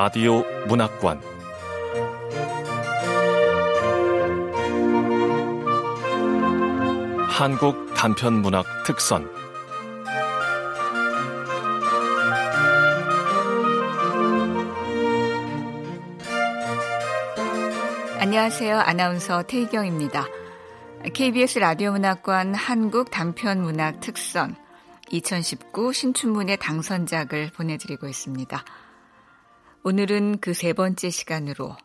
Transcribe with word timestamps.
라디오 0.00 0.44
문학관 0.68 1.20
한국 7.28 7.92
단편 7.96 8.34
문학 8.34 8.64
특선 8.86 9.28
안녕하세요. 18.20 18.78
아나운서 18.78 19.42
태희경입니다. 19.42 20.28
KBS 21.12 21.58
라디오 21.58 21.90
문학관 21.90 22.54
한국 22.54 23.10
단편 23.10 23.62
문학 23.62 23.98
특선 23.98 24.54
2019 25.10 25.92
신춘문예 25.92 26.54
당선작을 26.54 27.50
보내드리고 27.56 28.06
있습니다. 28.06 28.64
오늘은 29.84 30.40
그 30.40 30.54
세 30.54 30.72
번째 30.72 31.08
시간으로 31.08 31.76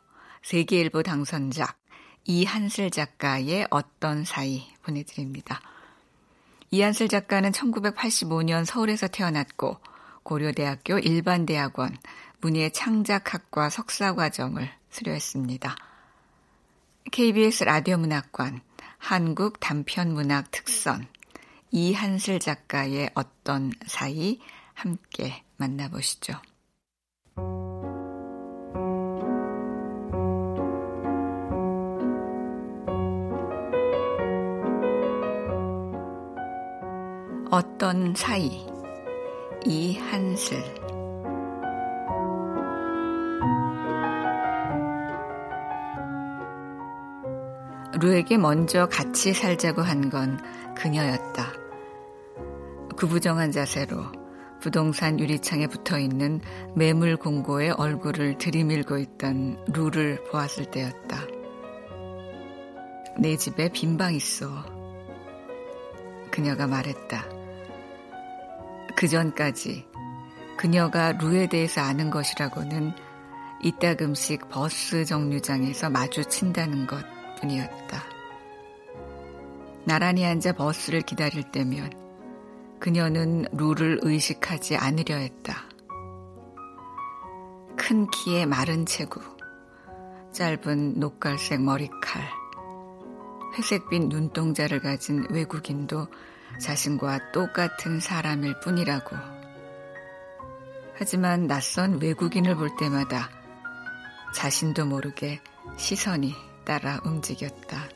세계일보 0.42 1.04
당선작 1.04 1.78
이한슬 2.26 2.90
작가의 2.90 3.68
어떤 3.70 4.26
사이 4.26 4.68
보내드립니다. 4.82 5.62
이한슬 6.72 7.08
작가는 7.08 7.52
1985년 7.52 8.66
서울에서 8.66 9.08
태어났고 9.08 9.78
고려대학교 10.24 10.98
일반대학원 10.98 11.96
문예창작학과 12.42 13.70
석사과정을 13.70 14.70
수료했습니다. 14.90 15.76
KBS 17.12 17.66
라디오 17.66 17.98
문학관 17.98 18.62
한국 18.98 19.60
단편문학 19.60 20.50
특선 20.50 21.08
이한슬 21.70 22.40
작가의 22.40 23.12
어떤 23.14 23.72
사이 23.86 24.40
함께 24.74 25.44
만나보시죠. 25.58 26.42
어떤 37.54 38.16
사이 38.16 38.66
이한슬 39.64 40.58
루에게 48.02 48.40
먼저 48.40 48.88
같이 48.88 49.36
살자고 49.36 49.84
한 49.84 50.10
건 50.10 50.40
그녀였다. 50.76 51.54
구부정한 52.98 53.52
자세로 53.52 54.02
부동산 54.60 55.20
유리창에 55.20 55.68
붙어 55.68 56.00
있는 56.00 56.42
매물 56.76 57.18
공고의 57.18 57.70
얼굴을 57.70 58.40
들이밀고 58.40 58.98
있던 58.98 59.64
루를 59.72 60.24
보았을 60.32 60.72
때였다. 60.72 61.20
내 63.20 63.38
집에 63.38 63.70
빈방 63.70 64.16
있어. 64.16 64.48
그녀가 66.32 66.66
말했다. 66.66 67.33
그 69.04 69.10
전까지 69.10 69.86
그녀가 70.56 71.12
루에 71.12 71.48
대해서 71.48 71.82
아는 71.82 72.10
것이라고는 72.10 72.94
이따금씩 73.62 74.48
버스 74.48 75.04
정류장에서 75.04 75.90
마주친다는 75.90 76.88
것 76.88 77.04
뿐이었다. 77.38 78.02
나란히 79.84 80.26
앉아 80.26 80.54
버스를 80.54 81.02
기다릴 81.02 81.52
때면 81.52 81.92
그녀는 82.80 83.44
루를 83.52 84.00
의식하지 84.04 84.78
않으려 84.78 85.16
했다. 85.16 85.66
큰 87.76 88.08
키에 88.10 88.46
마른 88.46 88.86
체구, 88.86 89.20
짧은 90.32 91.02
녹갈색 91.02 91.62
머리칼, 91.62 92.24
회색빛 93.58 94.08
눈동자를 94.08 94.80
가진 94.80 95.28
외국인도 95.30 96.08
자신과 96.60 97.32
똑같은 97.32 98.00
사람일 98.00 98.60
뿐이라고. 98.60 99.16
하지만 100.96 101.48
낯선 101.48 102.02
외국인을 102.02 102.56
볼 102.56 102.70
때마다 102.80 103.30
자신도 104.34 104.86
모르게 104.86 105.42
시선이 105.78 106.34
따라 106.66 107.00
움직였다. 107.04 107.90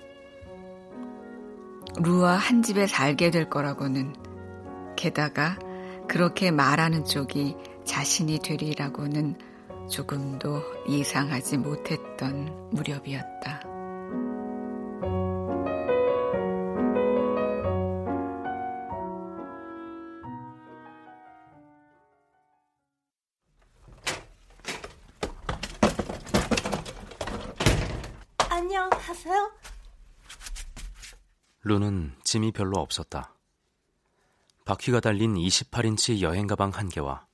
루와 1.99 2.35
한 2.35 2.61
집에 2.61 2.85
살게 2.85 3.31
될 3.31 3.49
거라고는 3.49 4.15
게다가 4.95 5.57
그렇게 6.07 6.51
말하는 6.51 7.05
쪽이 7.05 7.55
자신이 7.85 8.39
되리라고는 8.39 9.35
조금도 9.89 10.61
예상하지 10.89 11.57
못했던 11.57 12.69
무렵이었다. 12.71 13.76
루는 31.67 32.15
짐이 32.23 32.53
별로 32.53 32.79
없었다. 32.79 33.33
바퀴가 34.63 35.01
달린 35.01 35.35
28인치 35.35 36.21
여행 36.21 36.47
가방 36.47 36.69
한 36.69 36.87
개와 36.87 37.27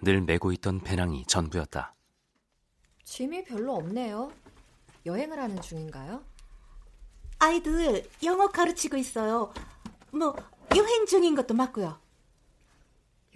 늘 0.00 0.22
메고 0.22 0.50
있던 0.52 0.80
배낭이 0.80 1.26
전부였다. 1.26 1.94
짐이 3.04 3.44
별로 3.44 3.74
없네요. 3.74 4.32
여행을 5.04 5.38
하는 5.38 5.60
중인가요? 5.60 6.24
아이들 7.38 8.08
영어 8.24 8.48
가르치고 8.48 8.96
있어요. 8.96 9.52
뭐 10.10 10.34
여행 10.74 11.04
중인 11.04 11.34
것도 11.34 11.52
맞고요. 11.52 12.00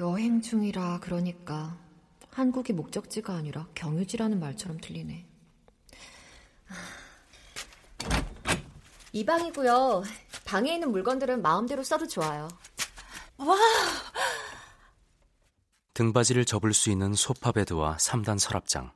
여행 0.00 0.40
중이라 0.40 1.00
그러니까 1.00 1.76
한국이 2.30 2.72
목적지가 2.72 3.34
아니라 3.34 3.68
경유지라는 3.74 4.40
말처럼 4.40 4.78
들리네. 4.78 5.26
이 9.12 9.24
방이고요. 9.24 10.04
방에 10.44 10.74
있는 10.74 10.92
물건들은 10.92 11.42
마음대로 11.42 11.82
써도 11.82 12.06
좋아요. 12.06 12.48
와! 13.38 13.56
등받이를 15.94 16.44
접을 16.44 16.72
수 16.72 16.90
있는 16.90 17.14
소파 17.14 17.52
베드와 17.52 17.96
3단 17.96 18.38
서랍장, 18.38 18.92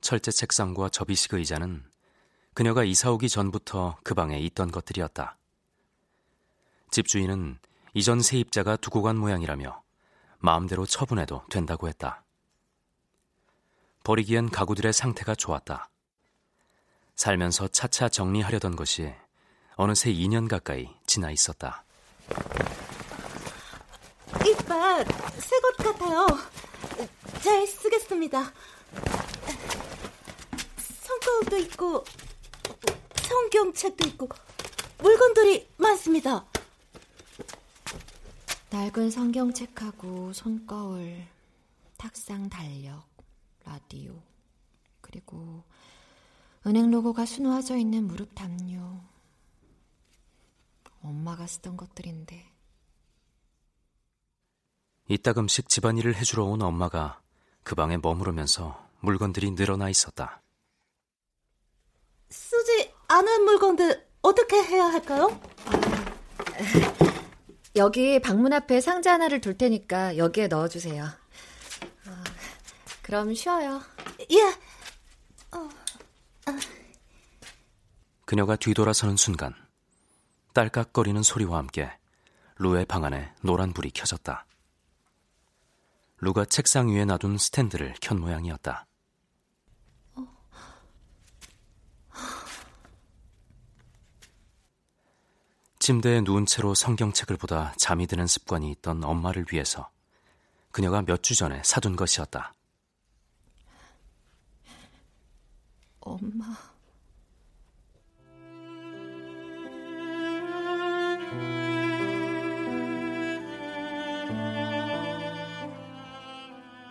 철제 0.00 0.30
책상과 0.30 0.90
접이식 0.90 1.34
의자는 1.34 1.84
그녀가 2.54 2.84
이사 2.84 3.10
오기 3.10 3.28
전부터 3.28 3.98
그 4.02 4.14
방에 4.14 4.38
있던 4.38 4.70
것들이었다. 4.70 5.36
집주인은 6.90 7.58
이전 7.94 8.22
세입자가 8.22 8.76
두고 8.76 9.02
간 9.02 9.16
모양이라며 9.16 9.82
마음대로 10.38 10.86
처분해도 10.86 11.44
된다고 11.50 11.88
했다. 11.88 12.24
버리기엔 14.04 14.50
가구들의 14.50 14.92
상태가 14.92 15.34
좋았다. 15.34 15.90
살면서 17.16 17.68
차차 17.68 18.08
정리하려던 18.08 18.76
것이 18.76 19.12
어느새 19.80 20.12
2년 20.12 20.48
가까이 20.48 20.88
지나 21.06 21.30
있었다. 21.30 21.84
이빨 24.44 25.04
새 25.38 25.60
것 25.60 25.76
같아요. 25.76 26.26
잘 27.40 27.64
쓰겠습니다. 27.64 28.52
성과도 31.06 31.56
있고 31.58 32.04
성경책도 33.22 34.08
있고 34.08 34.28
물건들이 34.98 35.68
많습니다. 35.76 36.44
낡은 38.70 39.12
성경책하고 39.12 40.32
손거울, 40.32 41.24
탁상 41.96 42.50
달력, 42.50 43.04
라디오, 43.64 44.20
그리고 45.00 45.62
은행 46.66 46.90
로고가 46.90 47.24
수놓아져 47.26 47.76
있는 47.76 48.08
무릎 48.08 48.34
담요. 48.34 49.00
엄마가 51.08 51.46
쓰던 51.46 51.76
것들인데. 51.76 52.52
이따금씩 55.08 55.68
집안일을 55.68 56.14
해주러 56.16 56.44
온 56.44 56.62
엄마가 56.62 57.20
그 57.62 57.74
방에 57.74 57.96
머무르면서 57.96 58.88
물건들이 59.00 59.50
늘어나 59.52 59.88
있었다. 59.88 60.42
쓰지 62.30 62.92
않은 63.08 63.44
물건들 63.44 64.06
어떻게 64.20 64.62
해야 64.62 64.84
할까요? 64.86 65.40
여기 67.76 68.20
방문 68.20 68.52
앞에 68.52 68.80
상자 68.80 69.14
하나를 69.14 69.40
둘 69.40 69.56
테니까 69.56 70.16
여기에 70.18 70.48
넣어주세요. 70.48 71.04
어, 71.04 72.24
그럼 73.02 73.34
쉬어요. 73.34 73.80
예. 74.30 74.42
어, 75.56 75.68
그녀가 78.26 78.56
뒤돌아서는 78.56 79.16
순간 79.16 79.54
딸깍거리는 80.58 81.22
소리와 81.22 81.58
함께 81.58 81.88
루의 82.56 82.84
방 82.86 83.04
안에 83.04 83.32
노란 83.42 83.72
불이 83.72 83.92
켜졌다. 83.92 84.44
루가 86.18 86.46
책상 86.46 86.88
위에 86.88 87.04
놔둔 87.04 87.38
스탠드를 87.38 87.94
켠 88.00 88.18
모양이었다. 88.18 88.84
침대에 95.78 96.22
누운 96.22 96.44
채로 96.44 96.74
성경책을 96.74 97.36
보다 97.36 97.72
잠이 97.78 98.08
드는 98.08 98.26
습관이 98.26 98.68
있던 98.72 99.04
엄마를 99.04 99.46
위해서 99.52 99.88
그녀가 100.72 101.02
몇 101.02 101.22
주 101.22 101.36
전에 101.36 101.62
사둔 101.62 101.94
것이었다. 101.94 102.52
엄마. 106.00 106.67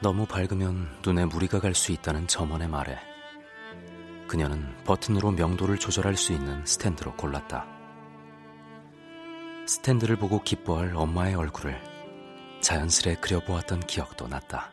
너무 0.01 0.27
밝으면 0.27 0.99
눈에 1.03 1.25
무리가 1.25 1.59
갈 1.59 1.73
수 1.73 1.91
있다는 1.91 2.27
점원의 2.27 2.67
말에 2.67 2.99
그녀는 4.27 4.75
버튼으로 4.83 5.31
명도를 5.31 5.77
조절할 5.77 6.15
수 6.15 6.33
있는 6.33 6.65
스탠드로 6.65 7.15
골랐다. 7.15 7.65
스탠드를 9.65 10.17
보고 10.17 10.41
기뻐할 10.43 10.93
엄마의 10.95 11.35
얼굴을 11.35 11.81
자연스레 12.61 13.15
그려보았던 13.15 13.81
기억도 13.81 14.27
났다. 14.27 14.71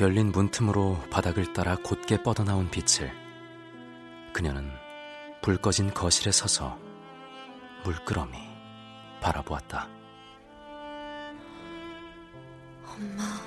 열린 0.00 0.32
문틈으로 0.32 0.98
바닥을 1.10 1.52
따라 1.52 1.76
곧게 1.76 2.22
뻗어나온 2.22 2.70
빛을 2.70 3.12
그녀는 4.32 4.70
불 5.42 5.56
꺼진 5.56 5.92
거실에 5.92 6.32
서서 6.32 6.78
물끄러미 7.84 8.38
바라보았다. 9.20 9.99
엄마. 13.00 13.40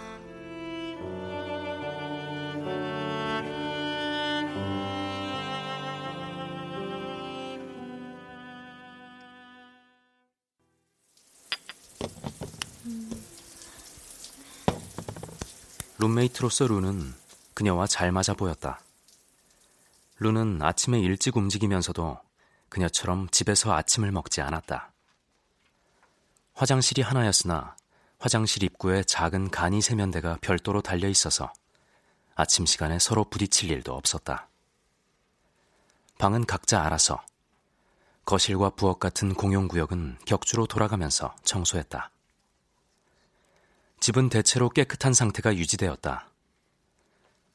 룸메이트로서 15.99 16.67
루는 16.67 17.13
그녀와 17.53 17.85
잘 17.87 18.11
맞아 18.11 18.33
보였다. 18.33 18.81
루는 20.17 20.61
아침에 20.61 20.99
일찍 20.99 21.37
움직이면서도 21.37 22.19
그녀처럼 22.69 23.29
집에서 23.29 23.73
아침을 23.73 24.11
먹지 24.11 24.41
않았다. 24.41 24.91
화장실이 26.55 27.03
하나였으나 27.03 27.75
화장실 28.23 28.63
입구에 28.63 29.03
작은 29.03 29.49
간이 29.49 29.81
세면대가 29.81 30.37
별도로 30.39 30.81
달려 30.81 31.09
있어서 31.09 31.51
아침 32.35 32.65
시간에 32.65 32.97
서로 32.97 33.25
부딪힐 33.25 33.69
일도 33.69 33.93
없었다. 33.93 34.47
방은 36.19 36.45
각자 36.45 36.81
알아서 36.85 37.21
거실과 38.23 38.69
부엌 38.69 38.99
같은 38.99 39.33
공용 39.33 39.67
구역은 39.67 40.19
격주로 40.25 40.67
돌아가면서 40.67 41.35
청소했다. 41.43 42.11
집은 43.99 44.29
대체로 44.29 44.69
깨끗한 44.69 45.13
상태가 45.13 45.57
유지되었다. 45.57 46.29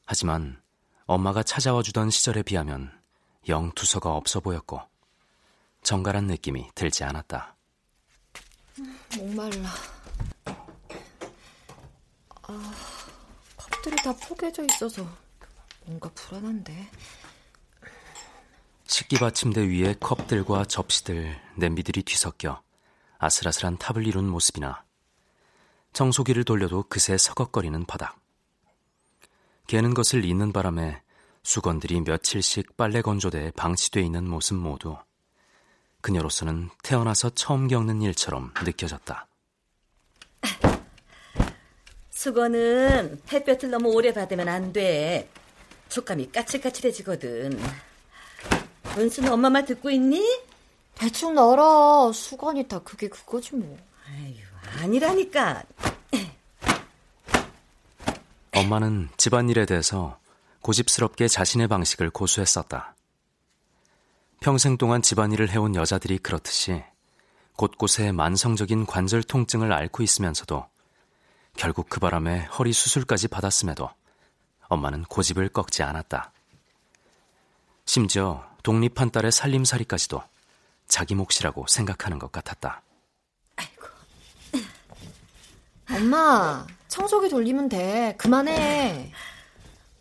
하지만 0.05 0.61
엄마가 1.07 1.41
찾아와 1.41 1.81
주던 1.81 2.11
시절에 2.11 2.43
비하면 2.43 2.95
영 3.47 3.71
두서가 3.71 4.11
없어 4.11 4.39
보였고 4.39 4.79
정갈한 5.81 6.27
느낌이 6.27 6.69
들지 6.75 7.03
않았다. 7.03 7.55
목말라. 9.17 9.98
아, 12.51 12.73
컵들이 13.55 13.95
다 13.97 14.11
포개져 14.11 14.63
있어서 14.63 15.07
뭔가 15.85 16.09
불안한데. 16.15 16.89
식기받침대 18.87 19.67
위에 19.67 19.93
컵들과 19.99 20.65
접시들, 20.65 21.39
냄비들이 21.55 22.01
뒤섞여 22.01 22.63
아슬아슬한 23.19 23.77
탑을 23.77 24.07
이룬 24.07 24.27
모습이나 24.27 24.83
청소기를 25.93 26.43
돌려도 26.43 26.85
그새 26.89 27.19
서걱거리는 27.19 27.85
바닥. 27.85 28.19
개는 29.67 29.93
것을 29.93 30.25
잇는 30.25 30.51
바람에 30.51 31.03
수건들이 31.43 32.01
며칠씩 32.01 32.77
빨래 32.77 33.03
건조대에 33.03 33.51
방치돼 33.51 34.01
있는 34.01 34.27
모습 34.27 34.55
모두 34.55 34.97
그녀로서는 36.01 36.71
태어나서 36.81 37.29
처음 37.31 37.67
겪는 37.67 38.01
일처럼 38.01 38.51
느껴졌다. 38.63 39.27
수건은 42.19 43.21
햇볕을 43.31 43.69
너무 43.69 43.93
오래 43.93 44.13
받으면 44.13 44.49
안 44.49 44.73
돼. 44.73 45.29
촉감이 45.87 46.33
까칠까칠해지거든. 46.33 47.57
은수는 48.97 49.31
엄마 49.31 49.49
말 49.49 49.63
듣고 49.63 49.89
있니? 49.89 50.41
대충 50.95 51.33
널어. 51.33 52.11
수건이 52.11 52.67
다 52.67 52.79
그게 52.79 53.07
그거지 53.07 53.55
뭐. 53.55 53.77
아유, 54.05 54.35
아니라니까. 54.81 55.63
엄마는 58.53 59.07
집안일에 59.15 59.65
대해서 59.65 60.19
고집스럽게 60.61 61.29
자신의 61.29 61.69
방식을 61.69 62.09
고수했었다. 62.09 62.95
평생 64.41 64.75
동안 64.75 65.01
집안일을 65.01 65.51
해온 65.51 65.73
여자들이 65.73 66.17
그렇듯이 66.17 66.83
곳곳에 67.55 68.11
만성적인 68.11 68.87
관절 68.87 69.23
통증을 69.23 69.71
앓고 69.71 70.03
있으면서도 70.03 70.65
결국 71.57 71.89
그 71.89 71.99
바람에 71.99 72.45
허리 72.45 72.73
수술까지 72.73 73.27
받았음에도 73.27 73.89
엄마는 74.67 75.03
고집을 75.03 75.49
꺾지 75.49 75.83
않았다. 75.83 76.31
심지어 77.85 78.45
독립한 78.63 79.11
딸의 79.11 79.31
살림살이까지도 79.31 80.21
자기 80.87 81.15
몫이라고 81.15 81.65
생각하는 81.67 82.19
것 82.19 82.31
같았다. 82.31 82.81
엄마, 85.91 86.67
청소기 86.87 87.29
돌리면 87.29 87.69
돼. 87.69 88.15
그만해. 88.17 89.11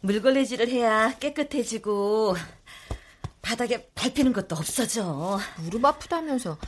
물걸레질을 0.00 0.68
해야 0.68 1.16
깨끗해지고 1.18 2.36
바닥에 3.40 3.88
밟히는 3.94 4.32
것도 4.34 4.54
없어져. 4.54 5.40
무릎 5.56 5.84
아프다면서. 5.84 6.58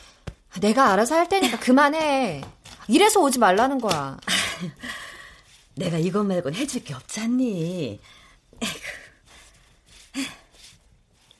내가 0.60 0.92
알아서 0.92 1.16
할 1.16 1.28
테니까 1.28 1.58
그만해. 1.60 2.42
이래서 2.88 3.20
오지 3.20 3.38
말라는 3.38 3.78
거야. 3.78 4.18
내가 5.74 5.98
이것 5.98 6.24
말곤 6.24 6.54
해줄 6.54 6.84
게 6.84 6.94
없잖니. 6.94 8.00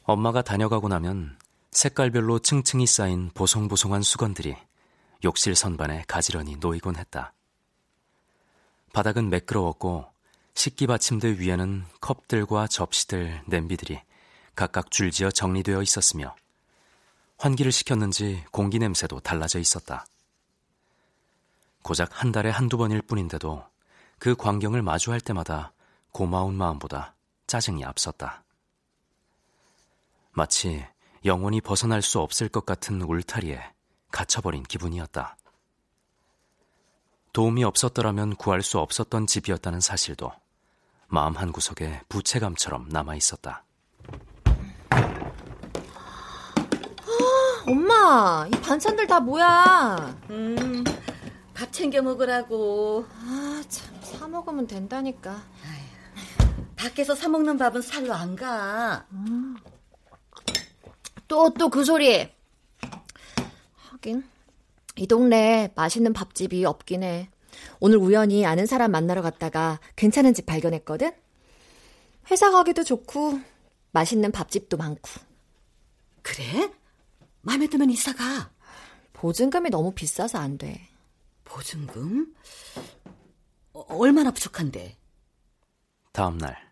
엄마가 0.04 0.42
다녀가고 0.42 0.88
나면 0.88 1.38
색깔별로 1.70 2.40
층층이 2.40 2.86
쌓인 2.86 3.30
보송보송한 3.34 4.02
수건들이 4.02 4.56
욕실 5.22 5.54
선반에 5.54 6.04
가지런히 6.08 6.56
놓이곤 6.56 6.96
했다. 6.96 7.32
바닥은 8.92 9.30
매끄러웠고 9.30 10.06
식기 10.54 10.86
받침대 10.86 11.38
위에는 11.38 11.84
컵들과 12.00 12.66
접시들, 12.66 13.40
냄비들이 13.46 14.00
각각 14.56 14.90
줄지어 14.90 15.30
정리되어 15.30 15.80
있었으며 15.82 16.34
환기를 17.38 17.72
시켰는지 17.72 18.44
공기 18.50 18.78
냄새도 18.78 19.20
달라져 19.20 19.58
있었다. 19.58 20.04
고작 21.82 22.22
한 22.22 22.32
달에 22.32 22.50
한두 22.50 22.76
번일 22.76 23.02
뿐인데도 23.02 23.64
그 24.18 24.34
광경을 24.36 24.82
마주할 24.82 25.20
때마다 25.20 25.72
고마운 26.12 26.54
마음보다 26.54 27.14
짜증이 27.46 27.84
앞섰다. 27.84 28.44
마치 30.32 30.86
영원히 31.24 31.60
벗어날 31.60 32.02
수 32.02 32.20
없을 32.20 32.48
것 32.48 32.64
같은 32.64 33.00
울타리에 33.02 33.60
갇혀버린 34.10 34.62
기분이었다. 34.62 35.36
도움이 37.32 37.62
없었더라면 37.64 38.36
구할 38.36 38.62
수 38.62 38.78
없었던 38.78 39.26
집이었다는 39.26 39.80
사실도 39.80 40.32
마음 41.06 41.36
한구석에 41.36 42.02
부채감처럼 42.08 42.88
남아 42.88 43.16
있었다. 43.16 43.64
엄마, 47.66 48.46
이 48.48 48.50
반찬들 48.62 49.06
다 49.06 49.20
뭐야? 49.20 50.16
음, 50.30 50.84
밥 51.60 51.70
챙겨 51.74 52.00
먹으라고. 52.00 53.04
아, 53.10 53.62
참, 53.68 53.94
사 54.00 54.26
먹으면 54.26 54.66
된다니까. 54.66 55.44
밖에서 56.74 57.14
사 57.14 57.28
먹는 57.28 57.58
밥은 57.58 57.82
살로 57.82 58.14
안 58.14 58.34
가. 58.34 59.06
또, 61.28 61.52
또 61.52 61.68
그 61.68 61.84
소리. 61.84 62.26
하긴, 63.76 64.24
이 64.96 65.06
동네에 65.06 65.72
맛있는 65.74 66.14
밥집이 66.14 66.64
없긴 66.64 67.02
해. 67.02 67.28
오늘 67.78 67.98
우연히 67.98 68.46
아는 68.46 68.64
사람 68.64 68.90
만나러 68.90 69.20
갔다가 69.20 69.80
괜찮은 69.96 70.32
집 70.32 70.46
발견했거든? 70.46 71.12
회사 72.30 72.50
가기도 72.50 72.84
좋고, 72.84 73.38
맛있는 73.92 74.32
밥집도 74.32 74.78
많고. 74.78 75.10
그래? 76.22 76.72
마음에 77.42 77.66
들면 77.66 77.90
이사 77.90 78.14
가. 78.14 78.50
보증금이 79.12 79.68
너무 79.68 79.92
비싸서 79.92 80.38
안 80.38 80.56
돼. 80.56 80.89
보증금? 81.50 82.32
어, 83.72 83.80
얼마나 83.98 84.30
부족한데? 84.30 84.96
다음 86.12 86.38
날 86.38 86.70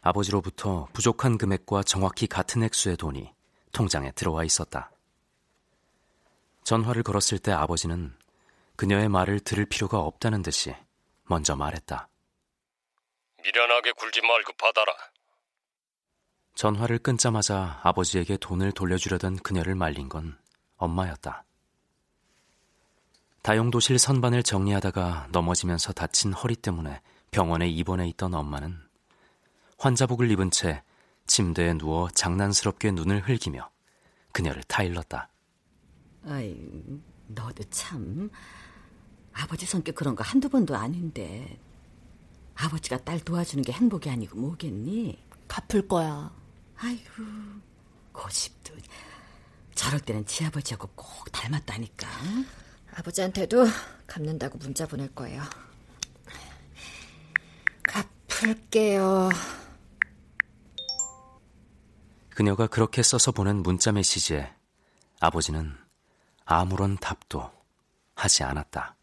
아버지로부터 0.00 0.88
부족한 0.92 1.36
금액과 1.36 1.82
정확히 1.82 2.26
같은 2.26 2.62
액수의 2.62 2.96
돈이 2.96 3.32
통장에 3.72 4.12
들어와 4.12 4.44
있었다. 4.44 4.90
전화를 6.64 7.02
걸었을 7.02 7.38
때 7.38 7.52
아버지는 7.52 8.16
그녀의 8.76 9.08
말을 9.08 9.40
들을 9.40 9.66
필요가 9.66 9.98
없다는 9.98 10.42
듯이 10.42 10.74
먼저 11.24 11.54
말했다. 11.54 12.08
미련하게 13.42 13.92
굴지 13.92 14.22
말고 14.22 14.52
받아라. 14.54 14.92
전화를 16.54 16.98
끊자마자 16.98 17.80
아버지에게 17.82 18.38
돈을 18.38 18.72
돌려주려던 18.72 19.36
그녀를 19.38 19.74
말린 19.74 20.08
건 20.08 20.38
엄마였다. 20.76 21.44
다용도실 23.46 24.00
선반을 24.00 24.42
정리하다가 24.42 25.28
넘어지면서 25.30 25.92
다친 25.92 26.32
허리 26.32 26.56
때문에 26.56 27.00
병원에 27.30 27.68
입원해 27.68 28.08
있던 28.08 28.34
엄마는 28.34 28.76
환자복을 29.78 30.32
입은 30.32 30.50
채 30.50 30.82
침대에 31.28 31.74
누워 31.74 32.08
장난스럽게 32.10 32.90
눈을 32.90 33.20
흘기며 33.28 33.70
그녀를 34.32 34.64
타일렀다. 34.64 35.28
아이, 36.26 36.56
너도 37.28 37.62
참 37.70 38.28
아버지 39.32 39.64
성격 39.64 39.94
그런 39.94 40.16
거 40.16 40.24
한두 40.24 40.48
번도 40.48 40.74
아닌데 40.74 41.56
아버지가 42.56 43.04
딸 43.04 43.20
도와주는 43.20 43.62
게 43.62 43.70
행복이 43.70 44.10
아니고 44.10 44.40
뭐겠니? 44.40 45.22
갚을 45.46 45.86
거야. 45.86 46.34
아이고, 46.78 47.22
고집도 48.10 48.74
저럴 49.76 50.00
때는 50.00 50.26
지 50.26 50.44
아버지하고 50.44 50.88
꼭 50.96 51.30
닮았다니까. 51.30 52.08
아버지한테도 52.98 53.66
갚는다고 54.06 54.58
문자 54.58 54.86
보낼 54.86 55.14
거예요. 55.14 55.42
갚을게요. 57.82 59.28
그녀가 62.30 62.66
그렇게 62.66 63.02
써서 63.02 63.32
보낸 63.32 63.56
문자 63.56 63.92
메시지에 63.92 64.52
아버지는 65.20 65.74
아무런 66.44 66.96
답도 66.96 67.50
하지 68.14 68.42
않았다. 68.44 68.95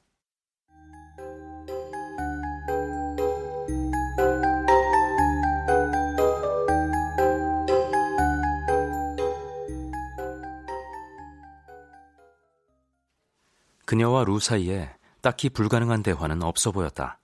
그녀와 13.85 14.23
루 14.23 14.39
사이에 14.39 14.93
딱히 15.21 15.49
불가능한 15.49 16.03
대화는 16.03 16.41
없어 16.43 16.71
보였다. 16.71 17.19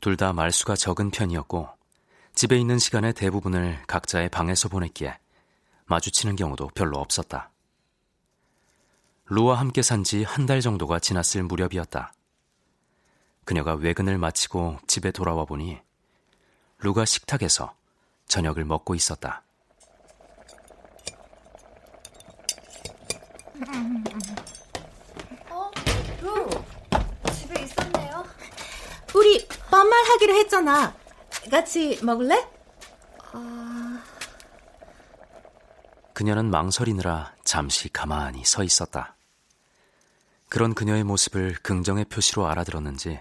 둘 0.00 0.16
다 0.16 0.32
말수가 0.32 0.76
적은 0.76 1.10
편이었고 1.10 1.68
집에 2.34 2.58
있는 2.58 2.78
시간의 2.78 3.12
대부분을 3.14 3.82
각자의 3.86 4.28
방에서 4.30 4.68
보냈기에 4.68 5.18
마주치는 5.86 6.36
경우도 6.36 6.68
별로 6.74 6.98
없었다. 6.98 7.50
루와 9.26 9.58
함께 9.58 9.82
산 9.82 10.02
지 10.02 10.24
한 10.24 10.46
달 10.46 10.60
정도가 10.60 10.98
지났을 11.00 11.42
무렵이었다. 11.42 12.12
그녀가 13.44 13.74
외근을 13.74 14.18
마치고 14.18 14.78
집에 14.86 15.10
돌아와 15.10 15.44
보니 15.44 15.78
루가 16.78 17.04
식탁에서 17.04 17.74
저녁을 18.26 18.64
먹고 18.64 18.94
있었다. 18.94 19.42
어, 25.50 25.70
루, 26.22 26.48
집에 27.34 27.62
있었네요. 27.62 28.24
우리 29.14 29.46
반말 29.80 30.04
하기로 30.04 30.34
했잖아. 30.34 30.94
같이 31.50 31.98
먹을래? 32.04 32.46
그녀는 36.12 36.50
망설이느라 36.50 37.34
잠시 37.44 37.88
가만히 37.88 38.44
서 38.44 38.62
있었다. 38.62 39.16
그런 40.50 40.74
그녀의 40.74 41.04
모습을 41.04 41.54
긍정의 41.62 42.04
표시로 42.04 42.46
알아들었는지 42.46 43.20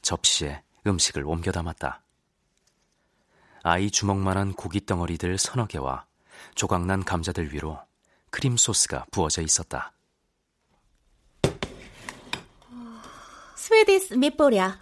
접시에 0.00 0.62
음식을 0.86 1.22
옮겨 1.26 1.52
담았다. 1.52 2.00
아이 3.62 3.90
주먹만한 3.90 4.54
고기 4.54 4.86
덩어리들 4.86 5.36
서너 5.36 5.66
개와 5.66 6.06
조각난 6.54 7.04
감자들 7.04 7.52
위로 7.52 7.78
크림 8.30 8.56
소스가 8.56 9.04
부어져 9.10 9.42
있었다. 9.42 9.92
Swedish 13.54 14.14
meatball이야. 14.14 14.56
야, 14.56 14.78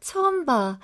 처음 0.00 0.44
봐. 0.44 0.78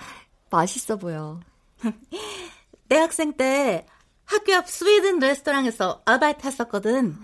맛있어 0.50 0.96
보여. 0.96 1.40
대학생 2.88 3.36
때 3.36 3.86
학교 4.24 4.54
앞 4.54 4.68
스웨덴 4.68 5.18
레스토랑에서 5.18 6.02
아르바이트 6.04 6.46
했었거든. 6.46 7.16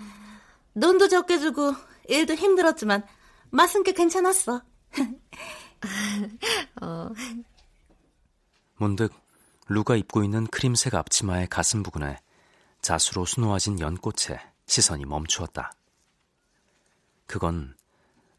돈도 0.80 1.08
적게 1.08 1.38
주고 1.38 1.74
일도 2.08 2.34
힘들었지만 2.34 3.06
맛은 3.50 3.82
꽤 3.82 3.92
괜찮았어. 3.92 4.62
어, 6.82 7.10
문득 8.76 9.12
루가 9.68 9.96
입고 9.96 10.24
있는 10.24 10.46
크림색 10.46 10.94
앞치마의 10.94 11.48
가슴 11.48 11.82
부근에 11.82 12.18
자수로 12.82 13.24
수놓아진 13.24 13.78
연꽃에 13.80 14.40
시선이 14.66 15.04
멈추었다. 15.04 15.72
그건 17.26 17.74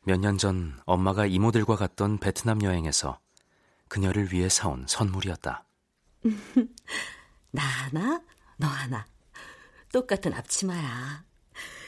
몇 0.03 0.19
년 0.19 0.37
전 0.37 0.79
엄마가 0.85 1.25
이모들과 1.25 1.75
갔던 1.75 2.17
베트남 2.17 2.63
여행에서 2.63 3.19
그녀를 3.87 4.31
위해 4.33 4.49
사온 4.49 4.85
선물이었다. 4.87 5.63
나 7.51 7.61
하나, 7.63 8.21
너 8.57 8.67
하나. 8.67 9.05
똑같은 9.91 10.33
앞치마야. 10.33 11.23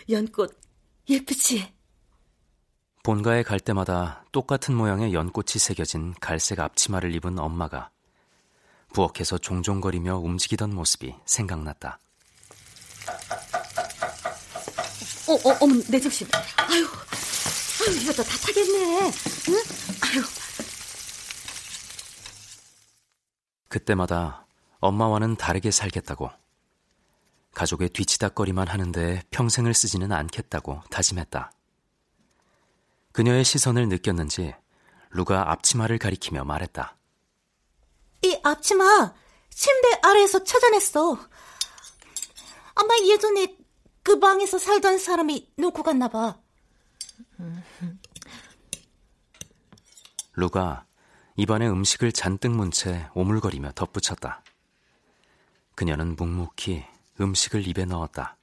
연꽃 0.10 0.60
예쁘지? 1.10 1.74
본가에 3.04 3.44
갈 3.44 3.60
때마다 3.60 4.24
똑같은 4.32 4.76
모양의 4.76 5.14
연꽃이 5.14 5.58
새겨진 5.58 6.14
갈색 6.20 6.60
앞치마를 6.60 7.14
입은 7.16 7.40
엄마가 7.40 7.90
부엌에서 8.94 9.40
종종거리며 9.40 10.18
움직이던 10.18 10.74
모습이 10.74 11.16
생각났다. 11.26 12.00
어, 15.28 15.34
어, 15.34 15.58
어머, 15.62 15.74
내. 15.90 15.98
아유, 15.98 16.08
아유, 16.70 16.88
이것도 17.92 18.24
다 18.24 18.38
타겠네. 18.38 19.06
응? 19.06 19.64
아유, 20.02 20.24
그때마다 23.68 24.46
엄마와는 24.80 25.36
다르게 25.36 25.72
살겠다고 25.72 26.30
가족의 27.54 27.90
뒤치다거리만 27.90 28.68
하는데 28.68 29.22
평생을 29.32 29.74
쓰지는 29.74 30.12
않겠다고 30.12 30.82
다짐했다. 30.90 31.52
그녀의 33.12 33.44
시선을 33.44 33.90
느꼈는지 33.90 34.54
루가 35.12 35.52
앞치마를 35.52 36.00
가리키며 36.00 36.44
말했다. 36.44 36.98
이 38.24 38.40
앞치마 38.44 39.14
침대 39.50 40.00
아래에서 40.02 40.44
찾아냈어. 40.44 41.18
아마 42.76 42.96
예전에 43.06 43.56
그 44.02 44.20
방에서 44.20 44.58
살던 44.58 44.98
사람이 44.98 45.54
놓고 45.58 45.84
갔나 45.84 46.08
봐. 46.08 46.43
루가 50.36 50.86
입안에 51.36 51.68
음식을 51.68 52.12
잔뜩 52.12 52.52
문 52.52 52.72
채 52.72 53.08
오물거리며 53.14 53.72
덧붙였다. 53.74 54.44
그녀는 55.76 56.16
묵묵히 56.16 56.86
음식을 57.20 57.68
입에 57.68 57.86
넣었다. 57.86 58.38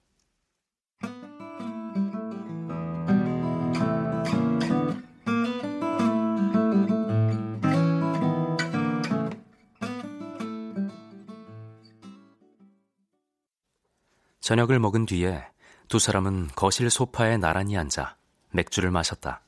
저녁을 14.41 14.81
먹은 14.81 15.07
뒤에 15.07 15.47
두 15.89 15.99
사람은 16.01 16.49
거실 16.57 16.91
소파에 16.91 17.37
나란히 17.37 17.77
앉아 17.77 18.17
맥주를 18.51 18.91
마셨다. 18.91 19.41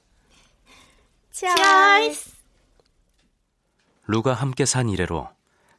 치얼스. 1.31 2.31
루가 4.07 4.35
함께 4.35 4.65
산 4.65 4.89
이래로 4.89 5.29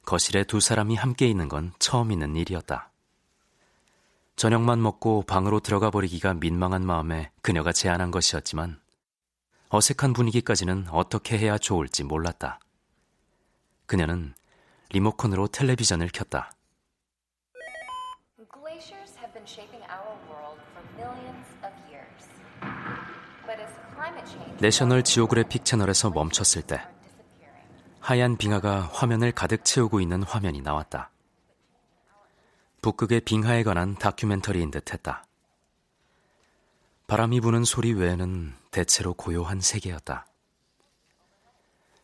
거실에 0.05 0.43
두 0.43 0.59
사람이 0.59 0.95
함께 0.95 1.27
있는 1.27 1.47
건 1.47 1.73
처음 1.79 2.11
있는 2.11 2.35
일이었다. 2.35 2.89
저녁만 4.35 4.81
먹고 4.81 5.23
방으로 5.23 5.59
들어가 5.59 5.91
버리기가 5.91 6.33
민망한 6.33 6.85
마음에 6.85 7.31
그녀가 7.41 7.71
제안한 7.71 8.11
것이었지만 8.11 8.81
어색한 9.69 10.13
분위기까지는 10.13 10.87
어떻게 10.89 11.37
해야 11.37 11.57
좋을지 11.57 12.03
몰랐다. 12.03 12.59
그녀는 13.85 14.33
리모컨으로 14.89 15.47
텔레비전을 15.47 16.09
켰다. 16.09 16.51
내셔널 24.63 25.03
지오그래픽 25.03 25.65
채널에서 25.65 26.09
멈췄을 26.09 26.61
때 26.61 26.81
하얀 27.99 28.37
빙하가 28.37 28.89
화면을 28.93 29.33
가득 29.33 29.65
채우고 29.65 29.99
있는 29.99 30.23
화면이 30.23 30.61
나왔다. 30.61 31.11
북극의 32.81 33.19
빙하에 33.25 33.63
관한 33.63 33.95
다큐멘터리인 33.95 34.71
듯 34.71 34.93
했다. 34.93 35.25
바람이 37.07 37.41
부는 37.41 37.65
소리 37.65 37.91
외에는 37.91 38.53
대체로 38.71 39.13
고요한 39.13 39.59
세계였다. 39.59 40.27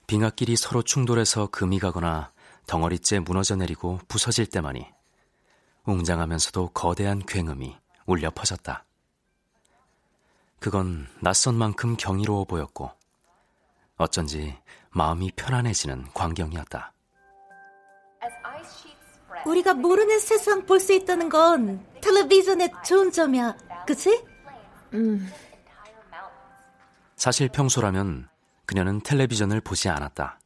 빙하길이 0.07 0.57
서로 0.57 0.81
충돌해서 0.81 1.47
금이 1.47 1.79
가거나 1.79 2.33
덩어리째 2.67 3.19
무너져 3.19 3.55
내리고 3.55 4.01
부서질 4.09 4.47
때만이 4.47 4.85
웅장하면서도 5.85 6.71
거대한 6.71 7.21
굉음이 7.25 7.77
울려 8.05 8.29
퍼졌다. 8.31 8.83
그건 10.59 11.07
낯선 11.21 11.55
만큼 11.55 11.95
경이로워 11.97 12.45
보였고 12.45 12.91
어쩐지 13.97 14.57
마음이 14.91 15.31
편안해지는 15.35 16.05
광경이었다. 16.13 16.93
우리가 19.45 19.73
모르는 19.73 20.19
세상 20.19 20.65
볼 20.65 20.79
수 20.79 20.93
있다는 20.93 21.29
건 21.29 21.85
텔레비전의 22.01 22.71
좋은 22.85 23.11
점이야. 23.11 23.55
그치? 23.87 24.23
음. 24.93 25.31
사실 27.15 27.49
평소라면 27.49 28.27
그녀는 28.65 29.01
텔레비전을 29.01 29.61
보지 29.61 29.89
않았다. 29.89 30.39